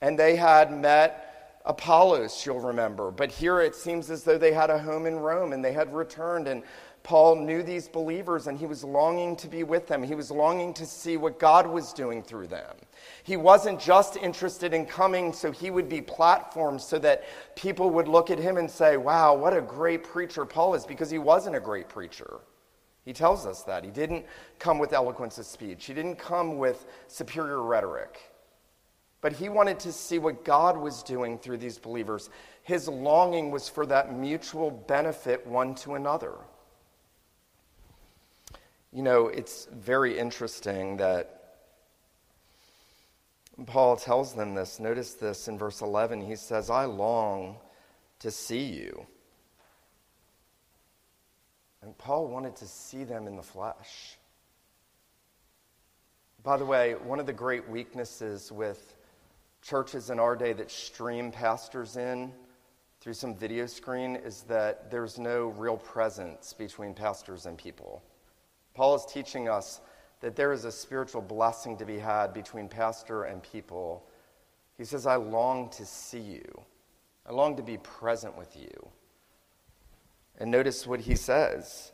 And 0.01 0.19
they 0.19 0.37
had 0.37 0.73
met 0.73 1.61
Apollos, 1.65 2.47
you'll 2.47 2.61
remember. 2.61 3.11
But 3.11 3.31
here 3.31 3.61
it 3.61 3.75
seems 3.75 4.11
as 4.11 4.25
though 4.25 4.39
they 4.39 4.53
had 4.53 4.71
a 4.71 4.79
home 4.79 5.07
in 5.07 5.17
Rome 5.17 5.53
and 5.53 5.65
they 5.65 5.73
had 5.73 5.95
returned. 5.95 6.49
And 6.49 6.63
Paul 7.03 7.37
knew 7.37 7.63
these 7.63 7.89
believers 7.89 8.47
and 8.47 8.59
he 8.59 8.67
was 8.67 8.85
longing 8.85 9.37
to 9.37 9.49
be 9.49 9.65
with 9.65 9.87
them. 9.87 10.03
He 10.03 10.15
was 10.15 10.31
longing 10.31 10.73
to 10.75 10.87
see 10.87 11.17
what 11.17 11.39
God 11.39 11.67
was 11.67 11.93
doing 11.93 12.23
through 12.23 12.47
them. 12.47 12.77
He 13.23 13.37
wasn't 13.37 13.81
just 13.81 14.17
interested 14.17 14.73
in 14.73 14.87
coming 14.87 15.33
so 15.33 15.53
he 15.53 15.71
would 15.71 15.89
be 15.89 16.01
platformed 16.01 16.81
so 16.81 16.99
that 17.01 17.25
people 17.55 17.91
would 17.91 18.09
look 18.09 18.31
at 18.31 18.39
him 18.39 18.57
and 18.57 18.71
say, 18.71 18.97
wow, 18.97 19.35
what 19.35 19.57
a 19.57 19.61
great 19.61 20.05
preacher 20.05 20.45
Paul 20.45 20.75
is, 20.75 20.87
because 20.87 21.11
he 21.11 21.19
wasn't 21.19 21.57
a 21.57 21.61
great 21.61 21.89
preacher. 21.89 22.41
He 23.05 23.13
tells 23.13 23.47
us 23.47 23.63
that. 23.63 23.85
He 23.85 23.91
didn't 23.91 24.27
come 24.59 24.79
with 24.79 24.93
eloquence 24.93 25.39
of 25.39 25.47
speech, 25.47 25.87
he 25.87 25.95
didn't 25.95 26.17
come 26.17 26.57
with 26.57 26.87
superior 27.09 27.63
rhetoric. 27.63 28.28
But 29.21 29.33
he 29.33 29.49
wanted 29.49 29.81
to 29.81 29.93
see 29.93 30.19
what 30.19 30.45
God 30.45 30.77
was 30.77 31.03
doing 31.03 31.39
through 31.39 31.59
these 31.59 31.79
believers. 31.79 32.31
His 32.63 32.87
longing 32.87 33.51
was 33.51 33.69
for 33.69 33.85
that 33.87 34.15
mutual 34.15 34.71
benefit 34.71 35.47
one 35.47 35.75
to 35.77 35.95
another. 35.95 36.35
You 38.93 39.03
know, 39.03 39.29
it's 39.29 39.67
very 39.73 40.19
interesting 40.19 40.97
that 40.99 41.39
Paul 43.67 43.97
tells 43.97 44.35
them 44.35 44.55
this. 44.55 44.79
Notice 44.79 45.15
this 45.15 45.49
in 45.49 45.59
verse 45.59 45.81
11. 45.81 46.21
He 46.21 46.37
says, 46.37 46.71
I 46.71 46.85
long 46.85 47.57
to 48.21 48.31
see 48.31 48.65
you. 48.65 49.07
And 51.83 51.97
Paul 51.99 52.29
wanted 52.29 52.57
to 52.57 52.67
see 52.67 53.05
them 53.05 53.27
in 53.27 53.37
the 53.37 53.43
flesh. 53.43 54.17
By 56.43 56.57
the 56.57 56.65
way, 56.65 56.95
one 56.95 57.19
of 57.19 57.27
the 57.27 57.33
great 57.33 57.69
weaknesses 57.69 58.53
with 58.53 58.95
churches 59.63 60.11
in 60.11 60.19
our 60.19 60.37
day 60.37 60.53
that 60.53 60.71
stream 60.71 61.31
pastors 61.31 61.97
in 61.97 62.33
through 63.01 63.15
some 63.15 63.35
video 63.35 63.67
screen 63.67 64.17
is 64.17 64.43
that 64.43 64.91
there's 64.91 65.19
no 65.19 65.49
real 65.49 65.77
presence 65.77 66.53
between 66.53 66.95
pastors 66.95 67.47
and 67.47 67.57
people. 67.57 68.03
Paul 68.75 68.95
is 68.95 69.05
teaching 69.07 69.49
us 69.49 69.81
that 70.21 70.37
there 70.37 70.53
is 70.53 70.65
a 70.65 70.73
spiritual 70.73 71.23
blessing 71.23 71.77
to 71.77 71.85
be 71.85 71.99
had 71.99 72.33
between 72.33 72.69
pastor 72.69 73.25
and 73.25 73.43
people. 73.43 74.05
He 74.77 74.85
says, 74.85 75.07
I 75.07 75.17
long 75.17 75.71
to 75.71 75.87
see 75.87 76.21
you, 76.21 76.63
I 77.27 77.33
long 77.33 77.57
to 77.57 77.63
be 77.63 77.79
present 77.79 78.37
with 78.37 78.57
you. 78.57 78.89
And 80.39 80.51
notice 80.51 80.87
what 80.87 81.01
he 81.01 81.17
says 81.17 81.93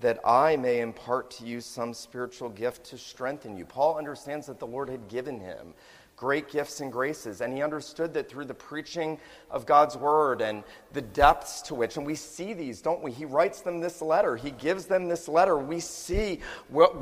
that 0.00 0.18
I 0.24 0.56
may 0.56 0.80
impart 0.80 1.30
to 1.32 1.44
you 1.44 1.60
some 1.60 1.92
spiritual 1.92 2.48
gift 2.48 2.84
to 2.84 2.98
strengthen 2.98 3.56
you. 3.56 3.66
Paul 3.66 3.98
understands 3.98 4.46
that 4.46 4.58
the 4.58 4.66
Lord 4.66 4.88
had 4.88 5.08
given 5.08 5.38
him 5.38 5.74
great 6.20 6.50
gifts 6.50 6.80
and 6.80 6.92
graces. 6.92 7.40
And 7.40 7.50
he 7.50 7.62
understood 7.62 8.12
that 8.12 8.28
through 8.28 8.44
the 8.44 8.52
preaching 8.52 9.18
of 9.50 9.64
God's 9.64 9.96
word 9.96 10.42
and 10.42 10.64
the 10.92 11.00
depths 11.00 11.62
to 11.62 11.74
which, 11.74 11.96
and 11.96 12.04
we 12.04 12.14
see 12.14 12.52
these, 12.52 12.82
don't 12.82 13.02
we? 13.02 13.10
He 13.10 13.24
writes 13.24 13.62
them 13.62 13.80
this 13.80 14.02
letter, 14.02 14.36
he 14.36 14.50
gives 14.50 14.84
them 14.84 15.08
this 15.08 15.28
letter. 15.28 15.56
We 15.56 15.80
see 15.80 16.40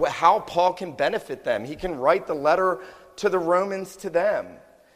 how 0.06 0.38
Paul 0.38 0.72
can 0.72 0.92
benefit 0.92 1.42
them. 1.42 1.64
He 1.64 1.74
can 1.74 1.96
write 1.96 2.28
the 2.28 2.34
letter 2.34 2.80
to 3.16 3.28
the 3.28 3.40
Romans 3.40 3.96
to 3.96 4.08
them, 4.08 4.46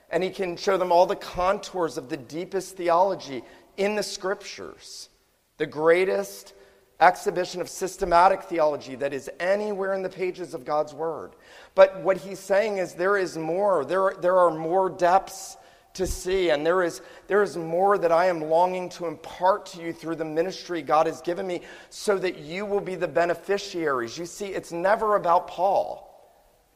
and 0.09 0.23
he 0.23 0.31
can 0.31 0.57
show 0.57 0.77
them 0.77 0.93
all 0.93 1.07
the 1.07 1.17
contours 1.17 1.99
of 1.99 2.09
the 2.09 2.17
deepest 2.17 2.77
theology 2.77 3.43
in 3.77 3.97
the 3.97 4.05
scriptures. 4.05 5.09
The 5.57 5.67
greatest 5.67 6.55
exhibition 7.03 7.61
of 7.61 7.69
systematic 7.69 8.45
theology 8.45 8.95
that 8.97 9.13
is 9.13 9.29
anywhere 9.41 9.93
in 9.95 10.03
the 10.03 10.09
pages 10.09 10.55
of 10.55 10.65
God's 10.65 10.95
Word. 10.95 11.33
But 11.75 12.01
what 12.03 12.17
he's 12.17 12.39
saying 12.39 12.79
is 12.79 12.95
there 12.95 13.17
is 13.17 13.37
more. 13.37 13.85
There, 13.85 14.15
there 14.21 14.39
are 14.39 14.51
more 14.51 14.89
depths 14.89 15.57
to 15.95 16.07
see, 16.07 16.51
and 16.51 16.65
there 16.65 16.83
is, 16.83 17.03
there 17.27 17.43
is 17.43 17.57
more 17.57 17.99
that 17.99 18.13
I 18.13 18.27
am 18.27 18.41
longing 18.41 18.89
to 18.91 19.07
impart 19.07 19.67
to 19.67 19.83
you 19.83 19.93
through 19.93 20.17
the 20.17 20.25
ministry 20.25 20.81
God 20.81 21.07
has 21.07 21.21
given 21.21 21.47
me 21.47 21.61
so 21.91 22.17
that 22.19 22.39
you 22.39 22.65
will 22.65 22.81
be 22.81 22.95
the 22.95 23.09
beneficiaries. 23.09 24.17
You 24.17 24.25
see, 24.25 24.47
it's 24.47 24.73
never 24.73 25.17
about 25.17 25.49
Paul. 25.49 26.09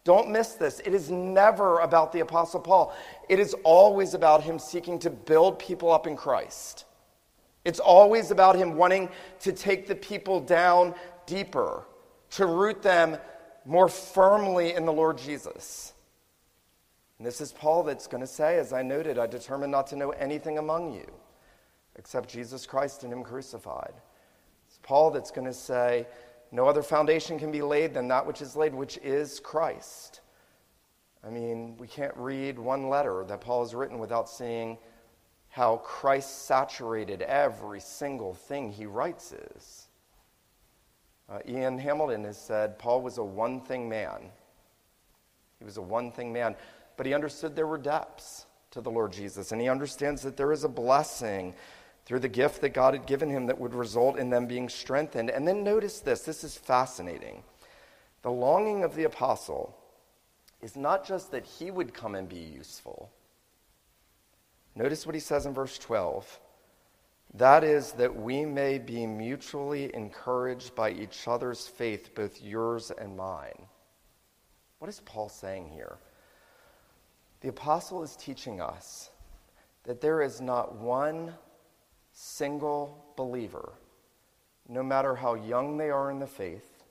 Don't 0.05 0.31
miss 0.31 0.53
this. 0.53 0.81
It 0.81 0.95
is 0.95 1.11
never 1.11 1.81
about 1.81 2.12
the 2.12 2.21
Apostle 2.21 2.61
Paul. 2.61 2.95
It 3.29 3.41
is 3.41 3.55
always 3.65 4.15
about 4.15 4.43
him 4.43 4.59
seeking 4.59 4.99
to 5.01 5.11
build 5.11 5.59
people 5.59 5.91
up 5.91 6.07
in 6.07 6.17
Christ. 6.17 6.85
It's 7.66 7.81
always 7.81 8.31
about 8.31 8.55
him 8.55 8.76
wanting 8.76 9.09
to 9.40 9.52
take 9.52 9.88
the 9.88 9.96
people 9.96 10.40
down 10.40 10.94
deeper, 11.26 11.85
to 12.31 12.46
root 12.46 12.81
them 12.81 13.18
more 13.64 13.88
firmly 13.88 14.74
in 14.74 14.87
the 14.87 14.92
Lord 14.92 15.18
Jesus. 15.18 15.92
And 17.18 17.26
this 17.26 17.40
is 17.40 17.50
Paul 17.50 17.83
that's 17.83 18.07
going 18.07 18.20
to 18.20 18.26
say, 18.26 18.59
as 18.59 18.72
I 18.72 18.83
noted, 18.83 19.18
I 19.18 19.26
determined 19.26 19.72
not 19.72 19.88
to 19.88 19.96
know 19.96 20.11
anything 20.11 20.59
among 20.59 20.94
you 20.94 21.11
except 21.96 22.29
Jesus 22.29 22.66
Christ 22.66 23.02
and 23.02 23.12
Him 23.12 23.24
crucified. 23.24 23.94
It's 24.68 24.79
Paul 24.85 25.11
that's 25.11 25.33
going 25.33 25.48
to 25.48 25.52
say, 25.52 26.07
no 26.52 26.68
other 26.68 26.85
foundation 26.85 27.37
can 27.37 27.50
be 27.50 27.62
laid 27.62 27.92
than 27.94 28.07
that 28.09 28.24
which 28.24 28.42
is 28.42 28.55
laid, 28.55 28.76
which 28.76 28.96
is 28.98 29.40
Christ. 29.40 30.20
I 31.26 31.31
mean, 31.31 31.76
we 31.79 31.88
can't 31.88 32.16
read 32.16 32.61
one 32.61 32.88
letter 32.88 33.24
that 33.26 33.40
Paul 33.40 33.64
has 33.64 33.74
written 33.74 33.98
without 33.98 34.29
seeing 34.29 34.79
how 35.57 35.79
Christ 35.79 36.45
saturated 36.45 37.23
every 37.23 37.81
single 37.81 38.35
thing 38.35 38.71
he 38.71 38.85
writes 38.85 39.33
is. 39.33 39.87
Uh, 41.31 41.38
Ian 41.49 41.79
Hamilton 41.79 42.25
has 42.25 42.37
said 42.37 42.79
Paul 42.79 43.01
was 43.01 43.16
a 43.16 43.25
one 43.25 43.62
thing 43.62 43.88
man. 43.88 44.29
He 45.59 45.64
was 45.64 45.79
a 45.79 45.83
one 45.83 46.12
thing 46.12 46.31
man, 46.31 46.57
but 46.99 47.07
he 47.07 47.14
understood 47.14 47.57
there 47.57 47.66
were 47.66 47.79
depths 47.79 48.45
to 48.73 48.83
the 48.83 48.90
Lord 48.90 49.14
Jesus. 49.14 49.51
And 49.51 49.59
he 49.59 49.71
understands 49.71 50.21
that 50.25 50.37
there 50.37 50.53
is 50.53 50.64
a 50.64 50.69
blessing 50.69 51.55
through 52.05 52.21
the 52.21 52.29
gift 52.29 52.61
that 52.61 52.75
God 52.75 52.92
had 52.92 53.07
given 53.07 53.31
him 53.31 53.47
that 53.47 53.59
would 53.59 53.73
result 53.73 54.19
in 54.19 54.29
them 54.29 54.45
being 54.45 54.69
strengthened. 54.69 55.31
And 55.31 55.49
then 55.49 55.64
notice 55.64 56.01
this 56.01 56.21
this 56.21 56.45
is 56.45 56.55
fascinating. 56.55 57.42
The 58.21 58.31
longing 58.31 58.85
of 58.85 58.95
the 58.95 59.05
apostle 59.05 59.75
is 60.61 60.77
not 60.77 61.07
just 61.07 61.31
that 61.31 61.47
he 61.47 61.71
would 61.71 61.95
come 61.95 62.14
and 62.14 62.29
be 62.29 62.40
useful. 62.40 63.11
Notice 64.77 65.07
what 65.07 65.15
he 65.15 65.21
says 65.21 65.47
in 65.47 65.55
verse 65.55 65.79
12. 65.79 66.41
That 67.35 67.65
is, 67.65 67.93
that 67.93 68.15
we 68.15 68.45
may 68.45 68.79
be 68.79 69.07
mutually 69.07 69.93
encouraged 69.95 70.75
by 70.75 70.91
each 70.91 71.27
other's 71.27 71.67
faith, 71.67 72.15
both 72.15 72.43
yours 72.43 72.93
and 72.97 73.17
mine. 73.17 73.67
What 74.79 74.89
is 74.89 75.01
Paul 75.01 75.31
saying 75.31 75.71
here? 75.71 75.97
The 77.41 77.49
apostle 77.49 78.03
is 78.03 78.17
teaching 78.17 78.61
us 78.61 79.11
that 79.85 80.01
there 80.01 80.21
is 80.21 80.41
not 80.41 80.77
one 80.77 81.33
single 82.12 83.12
believer, 83.17 83.73
no 84.69 84.83
matter 84.83 85.15
how 85.15 85.35
young 85.35 85.77
they 85.77 85.91
are 85.91 86.11
in 86.11 86.19
the 86.19 86.27
faith, 86.27 86.85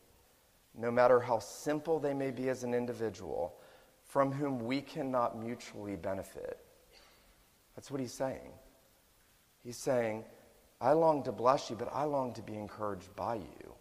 no 0.76 0.89
matter 0.89 1.19
how 1.19 1.39
simple 1.39 2.00
they 2.00 2.13
may 2.13 2.32
be 2.32 2.50
as 2.50 2.63
an 2.63 2.74
individual, 2.74 3.56
from 4.04 4.32
whom 4.32 4.60
we 4.60 4.82
cannot 4.82 5.39
mutually 5.39 5.95
benefit. 5.95 6.64
That's 7.75 7.91
what 7.91 7.99
he's 7.99 8.13
saying. 8.13 8.51
He's 9.63 9.77
saying, 9.77 10.23
I 10.79 10.93
long 10.93 11.23
to 11.23 11.31
bless 11.31 11.69
you, 11.69 11.75
but 11.75 11.89
I 11.93 12.03
long 12.03 12.33
to 12.33 12.41
be 12.41 12.55
encouraged 12.55 13.15
by 13.15 13.35
you. 13.35 13.73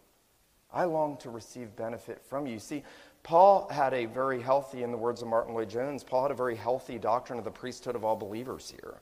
I 0.73 0.85
long 0.85 1.17
to 1.17 1.29
receive 1.29 1.75
benefit 1.75 2.21
from 2.21 2.47
you. 2.47 2.59
See, 2.59 2.83
Paul 3.23 3.67
had 3.69 3.93
a 3.93 4.05
very 4.05 4.41
healthy, 4.41 4.83
in 4.83 4.91
the 4.91 4.97
words 4.97 5.21
of 5.21 5.27
Martyn 5.27 5.53
Lloyd-Jones, 5.53 6.03
Paul 6.03 6.23
had 6.23 6.31
a 6.31 6.35
very 6.35 6.55
healthy 6.55 6.99
doctrine 6.99 7.39
of 7.39 7.45
the 7.45 7.51
priesthood 7.51 7.95
of 7.95 8.03
all 8.03 8.15
believers 8.15 8.69
here. 8.69 8.95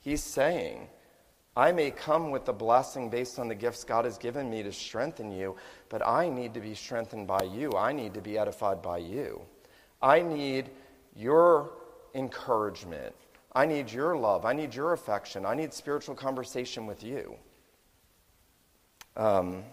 He's 0.00 0.22
saying, 0.22 0.88
I 1.56 1.70
may 1.70 1.90
come 1.90 2.30
with 2.30 2.46
the 2.46 2.52
blessing 2.52 3.10
based 3.10 3.38
on 3.38 3.48
the 3.48 3.54
gifts 3.54 3.84
God 3.84 4.04
has 4.04 4.18
given 4.18 4.50
me 4.50 4.62
to 4.62 4.72
strengthen 4.72 5.30
you, 5.30 5.56
but 5.88 6.06
I 6.06 6.28
need 6.28 6.54
to 6.54 6.60
be 6.60 6.74
strengthened 6.74 7.26
by 7.26 7.42
you. 7.42 7.72
I 7.76 7.92
need 7.92 8.14
to 8.14 8.20
be 8.20 8.38
edified 8.38 8.82
by 8.82 8.98
you. 8.98 9.42
I 10.00 10.22
need 10.22 10.70
your 11.14 11.72
encouragement. 12.14 13.14
I 13.54 13.66
need 13.66 13.92
your 13.92 14.16
love. 14.16 14.44
I 14.44 14.54
need 14.54 14.74
your 14.74 14.92
affection. 14.92 15.44
I 15.44 15.54
need 15.54 15.74
spiritual 15.74 16.14
conversation 16.14 16.86
with 16.86 17.02
you. 17.02 17.36
Um, 19.16 19.64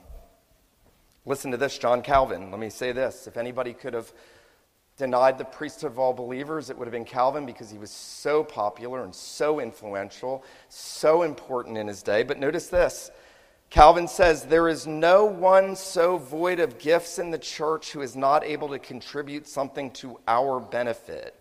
listen 1.26 1.52
to 1.52 1.58
this, 1.58 1.78
John 1.78 2.02
Calvin. 2.02 2.52
Let 2.52 2.60
me 2.60 2.70
say 2.70 2.92
this. 2.92 3.26
If 3.26 3.38
anybody 3.38 3.74
could 3.74 3.94
have 3.94 4.12
denied 4.98 5.38
the 5.38 5.46
priesthood 5.46 5.92
of 5.92 6.00
all 6.00 6.14
believers, 6.14 6.70
it 6.70 6.78
would 6.78 6.86
have 6.86 6.92
been 6.92 7.06
Calvin 7.06 7.46
because 7.46 7.72
he 7.72 7.78
was 7.78 7.90
so 7.90 8.44
popular 8.44 9.06
and 9.06 9.16
so 9.16 9.62
influential, 9.62 10.44
so 10.68 11.24
important 11.24 11.78
in 11.78 11.88
his 11.88 12.04
day. 12.04 12.24
But 12.24 12.38
notice 12.38 12.68
this 12.68 13.12
Calvin 13.70 14.10
says, 14.10 14.44
There 14.44 14.68
is 14.68 14.88
no 14.88 15.24
one 15.24 15.78
so 15.78 16.18
void 16.18 16.60
of 16.60 16.80
gifts 16.80 17.18
in 17.18 17.32
the 17.32 17.38
church 17.38 17.94
who 17.94 18.02
is 18.02 18.18
not 18.18 18.44
able 18.44 18.68
to 18.70 18.80
contribute 18.80 19.48
something 19.48 19.92
to 19.92 20.20
our 20.28 20.60
benefit. 20.60 21.34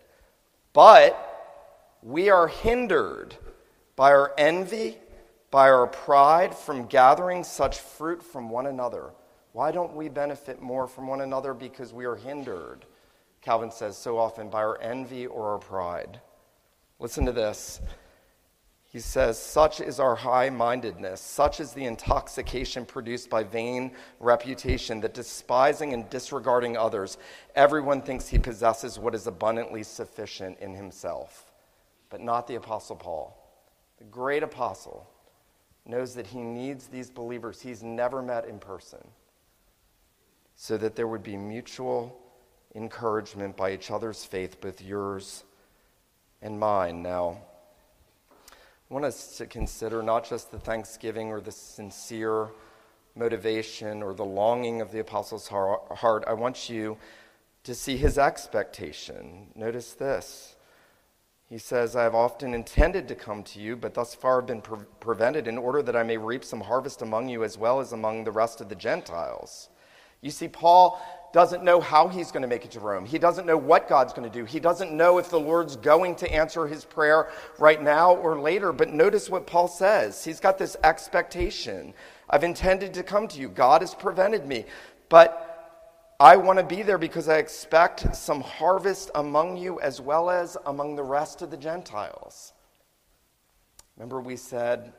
But 0.71 1.28
we 2.01 2.29
are 2.29 2.47
hindered 2.47 3.35
by 3.95 4.11
our 4.11 4.33
envy, 4.37 4.97
by 5.51 5.69
our 5.69 5.87
pride 5.87 6.55
from 6.55 6.85
gathering 6.87 7.43
such 7.43 7.79
fruit 7.79 8.23
from 8.23 8.49
one 8.49 8.67
another. 8.67 9.11
Why 9.51 9.71
don't 9.71 9.95
we 9.95 10.09
benefit 10.09 10.61
more 10.61 10.87
from 10.87 11.07
one 11.07 11.21
another? 11.21 11.53
Because 11.53 11.91
we 11.91 12.05
are 12.05 12.15
hindered, 12.15 12.85
Calvin 13.41 13.71
says 13.71 13.97
so 13.97 14.17
often, 14.17 14.49
by 14.49 14.59
our 14.59 14.79
envy 14.81 15.25
or 15.25 15.53
our 15.53 15.57
pride. 15.57 16.21
Listen 16.99 17.25
to 17.25 17.31
this. 17.31 17.81
He 18.91 18.99
says, 18.99 19.39
Such 19.39 19.81
is 19.81 19.99
our 19.99 20.15
high 20.15 20.49
mindedness, 20.49 21.21
such 21.21 21.59
is 21.59 21.73
the 21.73 21.85
intoxication 21.85 22.85
produced 22.85 23.29
by 23.29 23.43
vain 23.43 23.91
reputation, 24.19 25.01
that 25.01 25.13
despising 25.13 25.93
and 25.93 26.09
disregarding 26.09 26.75
others, 26.75 27.17
everyone 27.55 28.01
thinks 28.01 28.27
he 28.27 28.39
possesses 28.39 28.97
what 28.97 29.13
is 29.13 29.27
abundantly 29.27 29.83
sufficient 29.83 30.57
in 30.59 30.73
himself. 30.73 31.48
But 32.09 32.21
not 32.21 32.47
the 32.47 32.55
Apostle 32.55 32.95
Paul. 32.95 33.35
The 33.97 34.05
great 34.05 34.43
apostle 34.43 35.07
knows 35.85 36.15
that 36.15 36.27
he 36.27 36.39
needs 36.39 36.87
these 36.87 37.09
believers 37.09 37.61
he's 37.61 37.83
never 37.83 38.21
met 38.21 38.45
in 38.45 38.59
person 38.59 39.05
so 40.55 40.77
that 40.77 40.95
there 40.95 41.07
would 41.07 41.23
be 41.23 41.37
mutual 41.37 42.17
encouragement 42.75 43.57
by 43.57 43.71
each 43.71 43.91
other's 43.91 44.23
faith, 44.23 44.61
both 44.61 44.81
yours 44.81 45.43
and 46.41 46.59
mine. 46.59 47.01
Now, 47.01 47.37
I 48.41 48.93
want 48.93 49.05
us 49.05 49.37
to 49.37 49.45
consider 49.45 50.01
not 50.01 50.27
just 50.27 50.51
the 50.51 50.59
thanksgiving 50.59 51.29
or 51.29 51.41
the 51.41 51.51
sincere 51.51 52.49
motivation 53.15 54.01
or 54.01 54.13
the 54.13 54.25
longing 54.25 54.81
of 54.81 54.91
the 54.91 54.99
apostle's 54.99 55.47
heart. 55.47 56.23
I 56.27 56.33
want 56.33 56.69
you 56.69 56.97
to 57.63 57.75
see 57.75 57.97
his 57.97 58.17
expectation. 58.17 59.47
Notice 59.55 59.93
this. 59.93 60.55
He 61.49 61.57
says, 61.57 61.95
I 61.95 62.03
have 62.03 62.13
often 62.13 62.53
intended 62.53 63.07
to 63.07 63.15
come 63.15 63.41
to 63.43 63.59
you, 63.59 63.75
but 63.75 63.95
thus 63.95 64.13
far 64.13 64.35
have 64.35 64.45
been 64.45 64.61
pre- 64.61 64.85
prevented 64.99 65.47
in 65.47 65.57
order 65.57 65.81
that 65.81 65.95
I 65.95 66.03
may 66.03 66.15
reap 66.15 66.43
some 66.43 66.61
harvest 66.61 67.01
among 67.01 67.27
you 67.27 67.43
as 67.43 67.57
well 67.57 67.79
as 67.79 67.91
among 67.91 68.23
the 68.23 68.31
rest 68.31 68.61
of 68.61 68.69
the 68.69 68.75
Gentiles. 68.75 69.69
You 70.21 70.29
see, 70.29 70.47
Paul 70.47 71.01
doesn't 71.33 71.63
know 71.63 71.79
how 71.79 72.07
he's 72.07 72.31
going 72.31 72.43
to 72.43 72.47
make 72.47 72.65
it 72.65 72.71
to 72.71 72.79
Rome. 72.79 73.05
He 73.05 73.17
doesn't 73.17 73.47
know 73.47 73.57
what 73.57 73.87
God's 73.87 74.13
going 74.13 74.29
to 74.29 74.39
do. 74.39 74.45
He 74.45 74.59
doesn't 74.59 74.91
know 74.91 75.17
if 75.17 75.29
the 75.29 75.39
Lord's 75.39 75.75
going 75.75 76.15
to 76.17 76.31
answer 76.31 76.67
his 76.67 76.85
prayer 76.85 77.31
right 77.57 77.81
now 77.81 78.15
or 78.15 78.39
later. 78.39 78.71
But 78.71 78.93
notice 78.93 79.27
what 79.27 79.47
Paul 79.47 79.67
says. 79.67 80.23
He's 80.23 80.39
got 80.39 80.59
this 80.59 80.77
expectation. 80.83 81.95
I've 82.29 82.43
intended 82.43 82.93
to 82.95 83.03
come 83.03 83.27
to 83.29 83.39
you. 83.39 83.49
God 83.49 83.81
has 83.81 83.95
prevented 83.95 84.45
me. 84.45 84.65
But 85.07 85.48
I 86.21 86.35
want 86.35 86.59
to 86.59 86.65
be 86.65 86.81
there 86.81 86.97
because 86.97 87.29
I 87.29 87.37
expect 87.37 88.13
some 88.13 88.41
harvest 88.41 89.09
among 89.15 89.55
you 89.55 89.79
as 89.79 90.01
well 90.01 90.29
as 90.29 90.57
among 90.65 90.97
the 90.97 91.03
rest 91.03 91.41
of 91.41 91.49
the 91.49 91.55
Gentiles. 91.55 92.51
Remember, 93.95 94.19
we 94.19 94.35
said 94.35 94.91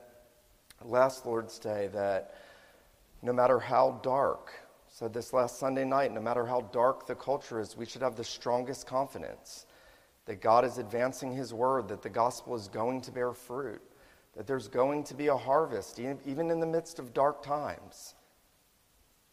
last 0.83 1.27
Lord's 1.27 1.59
Day 1.59 1.91
that 1.93 2.37
no 3.21 3.35
matter 3.35 3.59
how 3.59 4.01
dark, 4.03 4.51
said 4.89 5.13
this 5.13 5.35
last 5.35 5.59
Sunday 5.59 5.85
night 5.85 6.11
no 6.11 6.23
matter 6.23 6.47
how 6.47 6.63
dark 6.73 7.07
the 7.07 7.15
culture 7.15 7.61
is, 7.61 7.77
we 7.77 7.85
should 7.85 8.01
have 8.01 8.17
the 8.17 8.25
strongest 8.25 8.87
confidence 8.87 9.67
that 10.25 10.41
God 10.41 10.65
is 10.65 10.79
advancing 10.79 11.33
His 11.35 11.53
word, 11.53 11.87
that 11.89 12.01
the 12.01 12.09
gospel 12.09 12.55
is 12.55 12.67
going 12.67 13.03
to 13.03 13.13
bear 13.13 13.35
fruit, 13.35 13.83
that 14.35 14.47
there's 14.47 14.69
going 14.69 15.05
to 15.05 15.15
be 15.15 15.27
a 15.27 15.37
harvest, 15.37 16.01
even 16.01 16.51
in 16.51 16.61
the 16.61 16.67
midst 16.67 16.99
of 16.99 17.13
dark 17.13 17.43
times. 17.43 18.15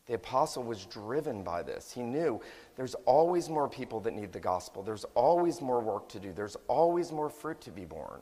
The 0.07 0.13
apostle 0.13 0.63
was 0.63 0.85
driven 0.85 1.43
by 1.43 1.63
this. 1.63 1.91
He 1.91 2.01
knew 2.01 2.41
there's 2.75 2.95
always 3.05 3.49
more 3.49 3.67
people 3.67 3.99
that 4.01 4.13
need 4.13 4.31
the 4.31 4.39
gospel, 4.39 4.81
there's 4.81 5.05
always 5.15 5.61
more 5.61 5.81
work 5.81 6.09
to 6.09 6.19
do, 6.19 6.31
there's 6.33 6.57
always 6.67 7.11
more 7.11 7.29
fruit 7.29 7.61
to 7.61 7.71
be 7.71 7.85
borne. 7.85 8.21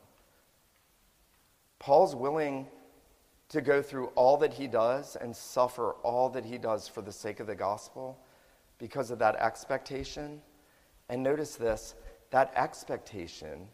Paul's 1.78 2.14
willing 2.14 2.66
to 3.48 3.60
go 3.60 3.80
through 3.80 4.06
all 4.16 4.36
that 4.38 4.52
he 4.52 4.66
does 4.66 5.16
and 5.16 5.34
suffer 5.34 5.92
all 6.02 6.28
that 6.30 6.44
he 6.44 6.58
does 6.58 6.88
for 6.88 7.02
the 7.02 7.12
sake 7.12 7.38
of 7.38 7.46
the 7.46 7.54
gospel 7.54 8.18
because 8.78 9.10
of 9.10 9.18
that 9.20 9.36
expectation. 9.36 10.42
And 11.08 11.22
notice 11.22 11.54
this 11.54 11.94
that 12.30 12.52
expectation 12.56 13.68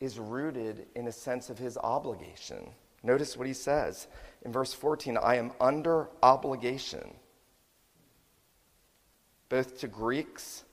is 0.00 0.18
rooted 0.18 0.86
in 0.96 1.06
a 1.06 1.12
sense 1.12 1.50
of 1.50 1.58
his 1.58 1.78
obligation. 1.78 2.68
Notice 3.04 3.36
what 3.36 3.46
he 3.46 3.52
says 3.52 4.08
in 4.44 4.52
verse 4.52 4.72
14 4.72 5.16
I 5.16 5.36
am 5.36 5.52
under 5.60 6.08
obligation, 6.22 7.14
both 9.48 9.78
to 9.80 9.88
Greeks 9.88 10.64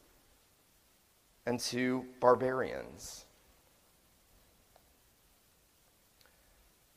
and 1.45 1.59
to 1.59 2.05
barbarians. 2.19 3.25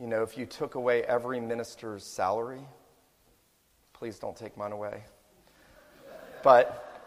You 0.01 0.09
know, 0.09 0.23
if 0.23 0.37
you 0.37 0.45
took 0.45 0.75
away 0.75 1.05
every 1.05 1.41
minister's 1.41 2.05
salary, 2.05 2.67
please 3.93 4.19
don't 4.19 4.37
take 4.37 4.57
mine 4.57 4.73
away. 4.73 5.05
But 6.43 7.03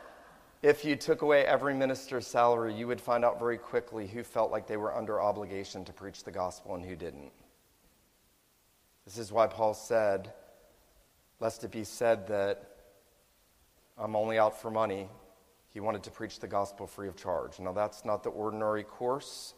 if 0.63 0.83
you 0.83 0.95
took 0.95 1.21
away 1.21 1.45
every 1.45 1.75
minister's 1.75 2.25
salary, 2.25 2.73
you 2.73 2.87
would 2.87 2.99
find 2.99 3.23
out 3.23 3.37
very 3.37 3.57
quickly 3.57 4.07
who 4.07 4.23
felt 4.23 4.51
like 4.51 4.65
they 4.65 4.77
were 4.77 4.95
under 4.95 5.21
obligation 5.21 5.85
to 5.85 5.93
preach 5.93 6.23
the 6.23 6.31
gospel 6.31 6.73
and 6.75 6.83
who 6.83 6.95
didn't. 6.95 7.31
This 9.07 9.19
is 9.19 9.31
why 9.31 9.47
Paul 9.47 9.73
said, 9.73 10.33
lest 11.39 11.63
it 11.63 11.71
be 11.71 11.85
said 11.85 12.27
that 12.27 12.71
I'm 13.97 14.17
only 14.17 14.37
out 14.37 14.61
for 14.61 14.69
money, 14.69 15.07
he 15.69 15.79
wanted 15.79 16.03
to 16.03 16.11
preach 16.11 16.41
the 16.41 16.47
gospel 16.47 16.87
free 16.87 17.07
of 17.07 17.15
charge. 17.15 17.57
Now, 17.57 17.71
that's 17.71 18.03
not 18.03 18.21
the 18.21 18.31
ordinary 18.31 18.83
course 18.83 19.53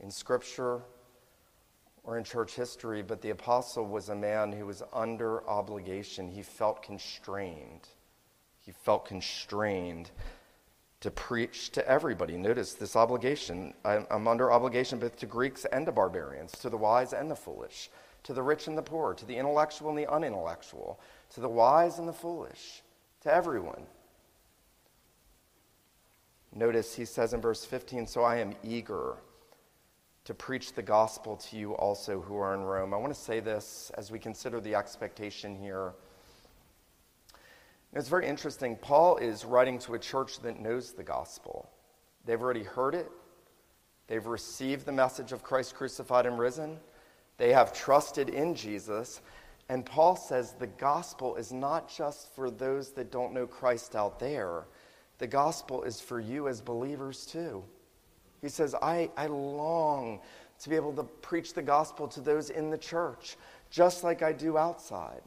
in 0.00 0.10
Scripture 0.10 0.80
or 2.02 2.18
in 2.18 2.24
church 2.24 2.56
history, 2.56 3.02
but 3.02 3.22
the 3.22 3.30
apostle 3.30 3.86
was 3.86 4.08
a 4.08 4.16
man 4.16 4.50
who 4.50 4.66
was 4.66 4.82
under 4.92 5.48
obligation. 5.48 6.28
He 6.28 6.42
felt 6.42 6.82
constrained. 6.82 7.86
He 8.58 8.72
felt 8.72 9.06
constrained. 9.06 10.10
to 11.00 11.10
preach 11.10 11.70
to 11.70 11.88
everybody. 11.88 12.36
Notice 12.36 12.74
this 12.74 12.96
obligation. 12.96 13.74
I'm, 13.84 14.26
under 14.26 14.50
obligation 14.50 14.98
both 14.98 15.16
to 15.18 15.26
Greeks 15.26 15.64
and 15.66 15.86
to 15.86 15.92
barbarians, 15.92 16.52
to 16.58 16.70
the 16.70 16.76
wise 16.76 17.12
and 17.12 17.30
the 17.30 17.36
foolish, 17.36 17.90
to 18.26 18.34
the 18.34 18.42
rich 18.42 18.66
and 18.66 18.76
the 18.76 18.82
poor, 18.82 19.14
to 19.14 19.24
the 19.24 19.36
intellectual 19.36 19.88
and 19.88 19.96
the 19.96 20.10
unintellectual, 20.10 20.98
to 21.30 21.40
the 21.40 21.48
wise 21.48 22.00
and 22.00 22.08
the 22.08 22.12
foolish, 22.12 22.82
to 23.20 23.32
everyone. 23.32 23.86
Notice 26.52 26.96
he 26.96 27.04
says 27.04 27.34
in 27.34 27.40
verse 27.40 27.64
15, 27.64 28.08
So 28.08 28.24
I 28.24 28.38
am 28.38 28.52
eager 28.64 29.14
to 30.24 30.34
preach 30.34 30.72
the 30.72 30.82
gospel 30.82 31.36
to 31.36 31.56
you 31.56 31.76
also 31.76 32.20
who 32.20 32.36
are 32.36 32.52
in 32.52 32.62
Rome. 32.62 32.92
I 32.92 32.96
want 32.96 33.14
to 33.14 33.20
say 33.20 33.38
this 33.38 33.92
as 33.96 34.10
we 34.10 34.18
consider 34.18 34.60
the 34.60 34.74
expectation 34.74 35.54
here. 35.54 35.92
It's 37.92 38.08
very 38.08 38.26
interesting. 38.26 38.74
Paul 38.74 39.18
is 39.18 39.44
writing 39.44 39.78
to 39.80 39.94
a 39.94 40.00
church 40.00 40.40
that 40.40 40.58
knows 40.58 40.92
the 40.92 41.04
gospel. 41.04 41.70
They've 42.24 42.42
already 42.42 42.64
heard 42.64 42.96
it, 42.96 43.08
they've 44.08 44.26
received 44.26 44.84
the 44.84 44.90
message 44.90 45.30
of 45.30 45.44
Christ 45.44 45.76
crucified 45.76 46.26
and 46.26 46.40
risen, 46.40 46.80
they 47.38 47.52
have 47.52 47.72
trusted 47.72 48.28
in 48.28 48.54
Jesus. 48.54 49.20
And 49.68 49.84
Paul 49.84 50.16
says 50.16 50.52
the 50.52 50.66
gospel 50.66 51.36
is 51.36 51.52
not 51.52 51.88
just 51.94 52.34
for 52.34 52.50
those 52.50 52.92
that 52.92 53.10
don't 53.10 53.34
know 53.34 53.46
Christ 53.46 53.96
out 53.96 54.18
there, 54.18 54.64
the 55.18 55.26
gospel 55.26 55.82
is 55.82 56.00
for 56.00 56.20
you 56.20 56.48
as 56.48 56.60
believers 56.60 57.26
too. 57.26 57.64
He 58.42 58.48
says, 58.48 58.74
I, 58.74 59.10
I 59.16 59.26
long 59.26 60.20
to 60.60 60.68
be 60.68 60.76
able 60.76 60.92
to 60.94 61.02
preach 61.02 61.52
the 61.54 61.62
gospel 61.62 62.06
to 62.08 62.20
those 62.20 62.50
in 62.50 62.70
the 62.70 62.78
church, 62.78 63.36
just 63.70 64.04
like 64.04 64.22
I 64.22 64.32
do 64.32 64.56
outside. 64.56 65.22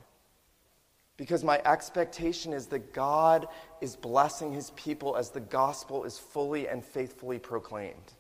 Because 1.17 1.43
my 1.43 1.62
expectation 1.65 2.54
is 2.54 2.67
that 2.67 2.93
God 2.93 3.48
is 3.82 3.95
blessing 3.95 4.54
his 4.54 4.72
people 4.72 5.17
as 5.17 5.32
the 5.32 5.41
gospel 5.41 6.06
is 6.06 6.17
fully 6.17 6.67
and 6.67 6.84
faithfully 6.84 7.39
proclaimed. 7.39 8.13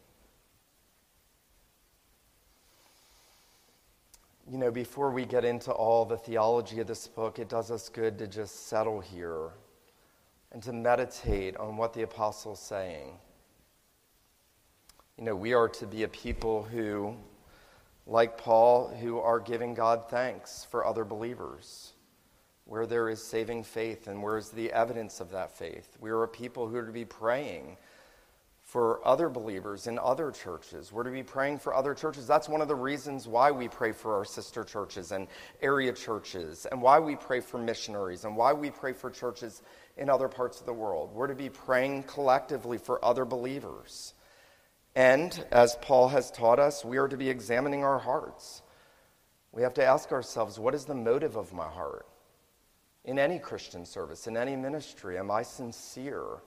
You 4.51 4.57
know, 4.57 4.71
before 4.71 5.11
we 5.11 5.25
get 5.25 5.45
into 5.45 5.71
all 5.71 6.05
the 6.05 6.17
theology 6.17 6.79
of 6.79 6.87
this 6.87 7.07
book, 7.07 7.37
it 7.37 7.49
does 7.49 7.69
us 7.69 7.87
good 7.87 8.17
to 8.17 8.25
just 8.25 8.67
settle 8.67 8.99
here 8.99 9.51
and 10.51 10.63
to 10.63 10.73
meditate 10.73 11.55
on 11.57 11.77
what 11.77 11.93
the 11.93 12.01
apostle's 12.01 12.59
saying. 12.59 13.11
You 15.19 15.25
know, 15.25 15.35
we 15.35 15.53
are 15.53 15.69
to 15.69 15.85
be 15.85 16.01
a 16.01 16.07
people 16.07 16.63
who, 16.63 17.15
like 18.07 18.39
Paul, 18.39 18.87
who 18.87 19.19
are 19.19 19.39
giving 19.39 19.75
God 19.75 20.09
thanks 20.09 20.65
for 20.65 20.83
other 20.83 21.05
believers, 21.05 21.93
where 22.65 22.87
there 22.87 23.07
is 23.07 23.23
saving 23.23 23.65
faith 23.65 24.07
and 24.07 24.23
where 24.23 24.39
is 24.39 24.49
the 24.49 24.71
evidence 24.71 25.19
of 25.19 25.29
that 25.29 25.55
faith. 25.55 25.95
We 25.99 26.09
are 26.09 26.23
a 26.23 26.27
people 26.27 26.67
who 26.67 26.77
are 26.77 26.87
to 26.87 26.91
be 26.91 27.05
praying 27.05 27.77
for 28.69 29.05
other 29.05 29.29
believers 29.29 29.87
in 29.87 29.97
other 29.97 30.29
churches. 30.29 30.91
We're 30.91 31.03
to 31.03 31.09
be 31.09 31.23
praying 31.23 31.57
for 31.57 31.73
other 31.73 31.95
churches. 31.95 32.27
That's 32.27 32.47
one 32.47 32.61
of 32.61 32.67
the 32.67 32.75
reasons 32.75 33.27
why 33.27 33.49
we 33.49 33.67
pray 33.67 33.93
for 33.93 34.15
our 34.15 34.23
sister 34.23 34.63
churches 34.63 35.11
and 35.11 35.27
area 35.59 35.91
churches, 35.91 36.67
and 36.71 36.79
why 36.79 36.99
we 36.99 37.15
pray 37.15 37.39
for 37.39 37.57
missionaries, 37.57 38.25
and 38.25 38.37
why 38.37 38.53
we 38.53 38.69
pray 38.69 38.93
for 38.93 39.09
churches 39.09 39.63
in 39.97 40.07
other 40.07 40.27
parts 40.27 40.59
of 40.59 40.67
the 40.67 40.73
world. 40.73 41.09
We're 41.15 41.25
to 41.25 41.35
be 41.35 41.49
praying 41.49 42.03
collectively 42.03 42.77
for 42.77 43.03
other 43.03 43.25
believers. 43.25 44.13
And 44.95 45.43
as 45.51 45.75
Paul 45.81 46.09
has 46.09 46.29
taught 46.29 46.59
us, 46.59 46.85
we 46.85 46.97
are 46.97 47.07
to 47.07 47.17
be 47.17 47.29
examining 47.29 47.83
our 47.83 47.97
hearts. 47.97 48.61
We 49.51 49.63
have 49.63 49.73
to 49.75 49.85
ask 49.85 50.11
ourselves 50.11 50.59
what 50.59 50.75
is 50.75 50.85
the 50.85 50.93
motive 50.93 51.37
of 51.37 51.53
my 51.53 51.67
heart? 51.67 52.05
In 53.03 53.17
any 53.17 53.39
Christian 53.39 53.83
service, 53.83 54.27
in 54.27 54.37
any 54.37 54.55
ministry, 54.55 55.17
am 55.17 55.31
I 55.31 55.41
sincere? 55.41 56.43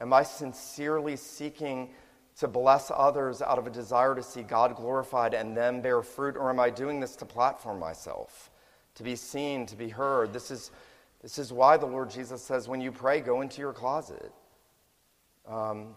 Am 0.00 0.12
I 0.12 0.22
sincerely 0.22 1.16
seeking 1.16 1.90
to 2.38 2.48
bless 2.48 2.90
others 2.94 3.42
out 3.42 3.58
of 3.58 3.66
a 3.66 3.70
desire 3.70 4.14
to 4.14 4.22
see 4.22 4.42
God 4.42 4.74
glorified 4.76 5.34
and 5.34 5.56
them 5.56 5.82
bear 5.82 6.02
fruit? 6.02 6.36
Or 6.36 6.48
am 6.50 6.58
I 6.58 6.70
doing 6.70 7.00
this 7.00 7.16
to 7.16 7.26
platform 7.26 7.78
myself, 7.78 8.50
to 8.94 9.02
be 9.02 9.14
seen, 9.14 9.66
to 9.66 9.76
be 9.76 9.88
heard? 9.88 10.32
This 10.32 10.50
is, 10.50 10.70
this 11.22 11.38
is 11.38 11.52
why 11.52 11.76
the 11.76 11.86
Lord 11.86 12.10
Jesus 12.10 12.42
says, 12.42 12.66
when 12.66 12.80
you 12.80 12.92
pray, 12.92 13.20
go 13.20 13.42
into 13.42 13.60
your 13.60 13.72
closet. 13.72 14.32
Um, 15.46 15.94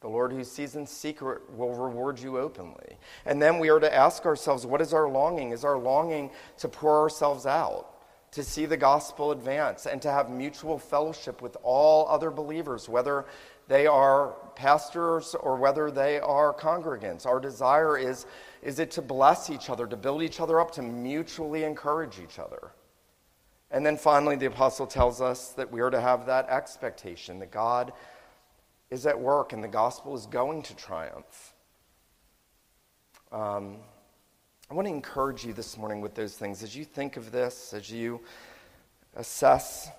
the 0.00 0.08
Lord 0.08 0.32
who 0.32 0.44
sees 0.44 0.76
in 0.76 0.86
secret 0.86 1.42
will 1.54 1.74
reward 1.74 2.18
you 2.18 2.38
openly. 2.38 2.96
And 3.26 3.40
then 3.40 3.58
we 3.58 3.68
are 3.68 3.80
to 3.80 3.94
ask 3.94 4.24
ourselves 4.24 4.64
what 4.64 4.80
is 4.80 4.94
our 4.94 5.08
longing? 5.08 5.52
Is 5.52 5.64
our 5.64 5.78
longing 5.78 6.30
to 6.58 6.68
pour 6.68 7.00
ourselves 7.00 7.44
out, 7.44 7.99
to 8.32 8.44
see 8.44 8.64
the 8.66 8.76
gospel 8.76 9.32
advance, 9.32 9.86
and 9.86 10.00
to 10.02 10.10
have 10.10 10.30
mutual 10.30 10.78
fellowship 10.78 11.42
with 11.42 11.56
all 11.62 12.06
other 12.08 12.30
believers, 12.30 12.88
whether 12.88 13.26
they 13.66 13.86
are 13.86 14.34
pastors 14.54 15.34
or 15.34 15.56
whether 15.56 15.90
they 15.90 16.20
are 16.20 16.54
congregants? 16.54 17.26
Our 17.26 17.40
desire 17.40 17.98
is, 17.98 18.26
is 18.62 18.78
it 18.78 18.90
to 18.92 19.02
bless 19.02 19.50
each 19.50 19.68
other, 19.68 19.86
to 19.86 19.96
build 19.96 20.22
each 20.22 20.40
other 20.40 20.60
up, 20.60 20.70
to 20.72 20.82
mutually 20.82 21.64
encourage 21.64 22.18
each 22.20 22.38
other. 22.38 22.72
And 23.70 23.86
then 23.86 23.96
finally, 23.96 24.36
the 24.36 24.46
apostle 24.46 24.86
tells 24.86 25.20
us 25.20 25.50
that 25.50 25.70
we 25.70 25.80
are 25.80 25.90
to 25.90 26.00
have 26.00 26.26
that 26.26 26.48
expectation 26.48 27.38
that 27.38 27.52
God 27.52 27.92
is 28.90 29.06
at 29.06 29.18
work 29.18 29.52
and 29.52 29.62
the 29.62 29.68
gospel 29.68 30.16
is 30.16 30.26
going 30.26 30.62
to 30.64 30.74
triumph. 30.74 31.54
Um, 33.30 33.76
I 34.70 34.74
want 34.74 34.86
to 34.86 34.94
encourage 34.94 35.44
you 35.44 35.52
this 35.52 35.76
morning 35.76 36.00
with 36.00 36.14
those 36.14 36.36
things. 36.36 36.62
As 36.62 36.76
you 36.76 36.84
think 36.84 37.16
of 37.16 37.32
this, 37.32 37.72
as 37.72 37.90
you 37.90 38.20
assess 39.16 39.90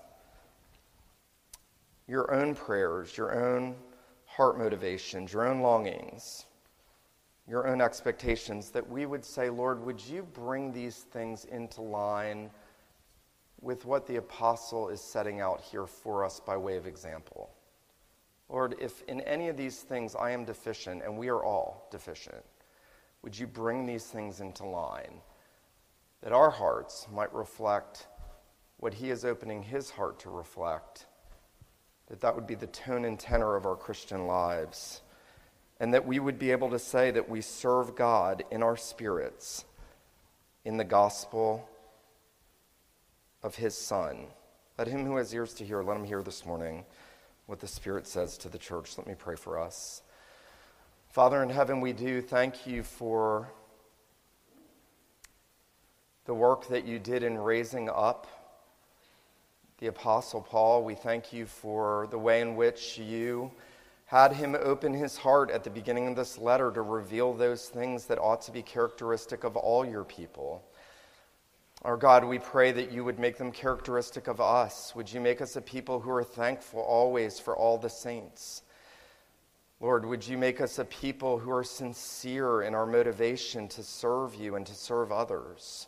your 2.08 2.34
own 2.34 2.56
prayers, 2.56 3.18
your 3.18 3.38
own 3.38 3.76
heart 4.26 4.58
motivations, 4.58 5.34
your 5.34 5.46
own 5.46 5.60
longings, 5.60 6.46
your 7.50 7.68
own 7.68 7.82
expectations, 7.82 8.70
that 8.70 8.90
we 8.90 9.06
would 9.06 9.26
say, 9.26 9.50
Lord, 9.50 9.86
would 9.86 10.00
you 10.00 10.24
bring 10.24 10.72
these 10.72 11.00
things 11.00 11.44
into 11.44 11.82
line 11.82 12.50
with 13.60 13.84
what 13.84 14.08
the 14.08 14.16
apostle 14.16 14.88
is 14.88 15.02
setting 15.02 15.42
out 15.42 15.60
here 15.60 15.86
for 15.86 16.24
us 16.24 16.40
by 16.40 16.56
way 16.56 16.78
of 16.78 16.88
example? 16.88 17.50
Lord, 18.48 18.76
if 18.80 19.02
in 19.10 19.20
any 19.22 19.50
of 19.50 19.58
these 19.58 19.82
things 19.82 20.16
I 20.16 20.32
am 20.32 20.46
deficient, 20.46 21.04
and 21.04 21.18
we 21.18 21.28
are 21.28 21.44
all 21.44 21.90
deficient, 21.92 22.46
would 23.22 23.38
you 23.38 23.48
bring 23.48 23.86
these 23.86 24.06
things 24.06 24.40
into 24.40 24.66
line 24.66 25.22
that 26.22 26.34
our 26.34 26.50
hearts 26.50 27.08
might 27.12 27.34
reflect 27.34 28.08
what 28.78 28.96
He 28.96 29.10
is 29.10 29.26
opening 29.26 29.64
His 29.64 29.92
heart 29.92 30.20
to 30.20 30.30
reflect, 30.30 31.06
that 32.08 32.22
that 32.22 32.36
would 32.36 32.48
be 32.48 32.56
the 32.56 32.68
tone 32.68 33.06
and 33.06 33.20
tenor 33.20 33.56
of 33.56 33.66
our 33.66 33.76
Christian 33.76 34.28
lives, 34.28 35.02
and 35.80 35.94
that 35.94 36.06
we 36.06 36.20
would 36.20 36.38
be 36.38 36.52
able 36.52 36.70
to 36.70 36.80
say 36.80 37.12
that 37.12 37.30
we 37.30 37.42
serve 37.42 37.96
God 37.96 38.44
in 38.52 38.62
our 38.62 38.78
spirits 38.78 39.66
in 40.64 40.78
the 40.78 40.84
gospel 40.84 41.68
of 43.44 43.56
His 43.56 43.76
Son. 43.76 44.28
Let 44.78 44.88
him 44.88 45.06
who 45.06 45.18
has 45.18 45.34
ears 45.34 45.54
to 45.56 45.66
hear, 45.66 45.84
let 45.84 45.98
him 45.98 46.06
hear 46.06 46.24
this 46.24 46.46
morning 46.46 46.86
what 47.46 47.60
the 47.60 47.68
Spirit 47.68 48.08
says 48.08 48.38
to 48.40 48.50
the 48.50 48.58
church. 48.58 48.98
Let 48.98 49.08
me 49.08 49.14
pray 49.16 49.36
for 49.36 49.60
us. 49.60 50.02
Father 51.12 51.44
in 51.44 51.50
heaven, 51.50 51.82
we 51.82 51.92
do 51.92 52.22
thank 52.22 52.66
you 52.66 52.84
for 52.84 53.52
the 56.24 56.34
work 56.34 56.70
that 56.70 56.86
you 56.86 57.00
did 57.00 57.22
in 57.22 57.38
raising 57.38 57.90
up 57.90 58.28
the 59.80 59.88
Apostle 59.88 60.40
Paul. 60.40 60.86
We 60.86 60.96
thank 60.96 61.34
you 61.34 61.46
for 61.46 62.08
the 62.12 62.18
way 62.18 62.40
in 62.40 62.56
which 62.56 62.98
you 62.98 63.52
had 64.06 64.32
him 64.32 64.56
open 64.56 64.94
his 64.94 65.18
heart 65.18 65.52
at 65.52 65.66
the 65.66 65.70
beginning 65.70 66.08
of 66.08 66.16
this 66.16 66.38
letter 66.38 66.72
to 66.72 66.82
reveal 66.82 67.34
those 67.34 67.68
things 67.68 68.06
that 68.06 68.18
ought 68.18 68.42
to 68.44 68.54
be 68.54 68.62
characteristic 68.62 69.44
of 69.44 69.58
all 69.58 69.86
your 69.86 70.06
people. 70.06 70.64
Our 71.82 71.98
God, 71.98 72.24
we 72.24 72.40
pray 72.40 72.72
that 72.72 72.90
you 72.90 73.04
would 73.04 73.20
make 73.20 73.38
them 73.38 73.52
characteristic 73.52 74.30
of 74.30 74.40
us. 74.40 74.96
Would 74.96 75.12
you 75.12 75.20
make 75.20 75.42
us 75.42 75.58
a 75.58 75.62
people 75.62 76.00
who 76.00 76.12
are 76.12 76.24
thankful 76.24 76.80
always 76.80 77.38
for 77.38 77.54
all 77.54 77.78
the 77.78 77.90
saints? 77.90 78.62
Lord, 79.82 80.06
would 80.06 80.28
you 80.28 80.38
make 80.38 80.62
us 80.62 80.78
a 80.78 80.86
people 80.86 81.40
who 81.40 81.50
are 81.50 81.64
sincere 81.64 82.62
in 82.62 82.76
our 82.76 82.86
motivation 82.86 83.68
to 83.70 83.82
serve 83.82 84.36
you 84.36 84.54
and 84.54 84.64
to 84.68 84.76
serve 84.76 85.12
others? 85.12 85.88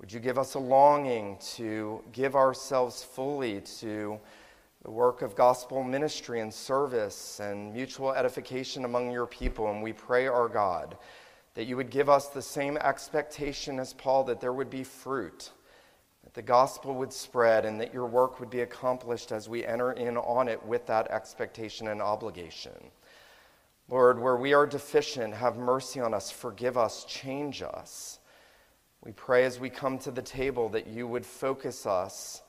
Would 0.00 0.12
you 0.12 0.18
give 0.18 0.36
us 0.36 0.54
a 0.54 0.58
longing 0.58 1.38
to 1.54 2.02
give 2.10 2.34
ourselves 2.34 3.04
fully 3.04 3.60
to 3.78 4.18
the 4.82 4.90
work 4.90 5.22
of 5.22 5.36
gospel 5.36 5.84
ministry 5.84 6.40
and 6.40 6.52
service 6.52 7.38
and 7.38 7.72
mutual 7.72 8.12
edification 8.12 8.84
among 8.84 9.12
your 9.12 9.26
people? 9.26 9.70
And 9.70 9.80
we 9.80 9.92
pray, 9.92 10.26
our 10.26 10.48
God, 10.48 10.98
that 11.54 11.66
you 11.66 11.76
would 11.76 11.90
give 11.90 12.08
us 12.08 12.26
the 12.26 12.42
same 12.42 12.76
expectation 12.78 13.78
as 13.78 13.92
Paul 13.92 14.24
that 14.24 14.40
there 14.40 14.52
would 14.52 14.70
be 14.70 14.82
fruit, 14.82 15.52
that 16.24 16.34
the 16.34 16.42
gospel 16.42 16.96
would 16.96 17.12
spread, 17.12 17.64
and 17.64 17.80
that 17.80 17.94
your 17.94 18.06
work 18.06 18.40
would 18.40 18.50
be 18.50 18.62
accomplished 18.62 19.30
as 19.30 19.48
we 19.48 19.64
enter 19.64 19.92
in 19.92 20.16
on 20.16 20.48
it 20.48 20.66
with 20.66 20.84
that 20.86 21.12
expectation 21.12 21.86
and 21.86 22.02
obligation. 22.02 22.90
Lord, 23.94 24.18
where 24.18 24.34
we 24.34 24.54
are 24.54 24.66
deficient, 24.66 25.34
have 25.34 25.56
mercy 25.56 26.00
on 26.00 26.14
us, 26.14 26.28
forgive 26.28 26.76
us, 26.76 27.04
change 27.04 27.62
us. 27.62 28.18
We 29.04 29.12
pray 29.12 29.44
as 29.44 29.60
we 29.60 29.70
come 29.70 30.00
to 30.00 30.10
the 30.10 30.20
table 30.20 30.68
that 30.70 30.88
you 30.88 31.06
would 31.06 31.24
focus 31.24 31.86
us 31.86 32.42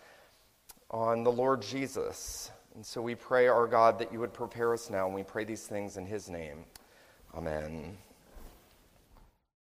on 0.90 1.24
the 1.24 1.32
Lord 1.32 1.62
Jesus 1.62 2.50
And 2.74 2.84
so 2.84 3.00
we 3.00 3.14
pray, 3.14 3.46
our 3.46 3.68
God, 3.68 4.00
that 4.00 4.12
you 4.12 4.20
would 4.22 4.34
prepare 4.34 4.74
us 4.74 4.90
now, 4.90 5.06
and 5.06 5.14
we 5.14 5.22
pray 5.22 5.44
these 5.44 5.68
things 5.68 5.98
in 5.98 6.08
his 6.08 6.32
name. 6.32 6.66
Amen. 7.36 7.96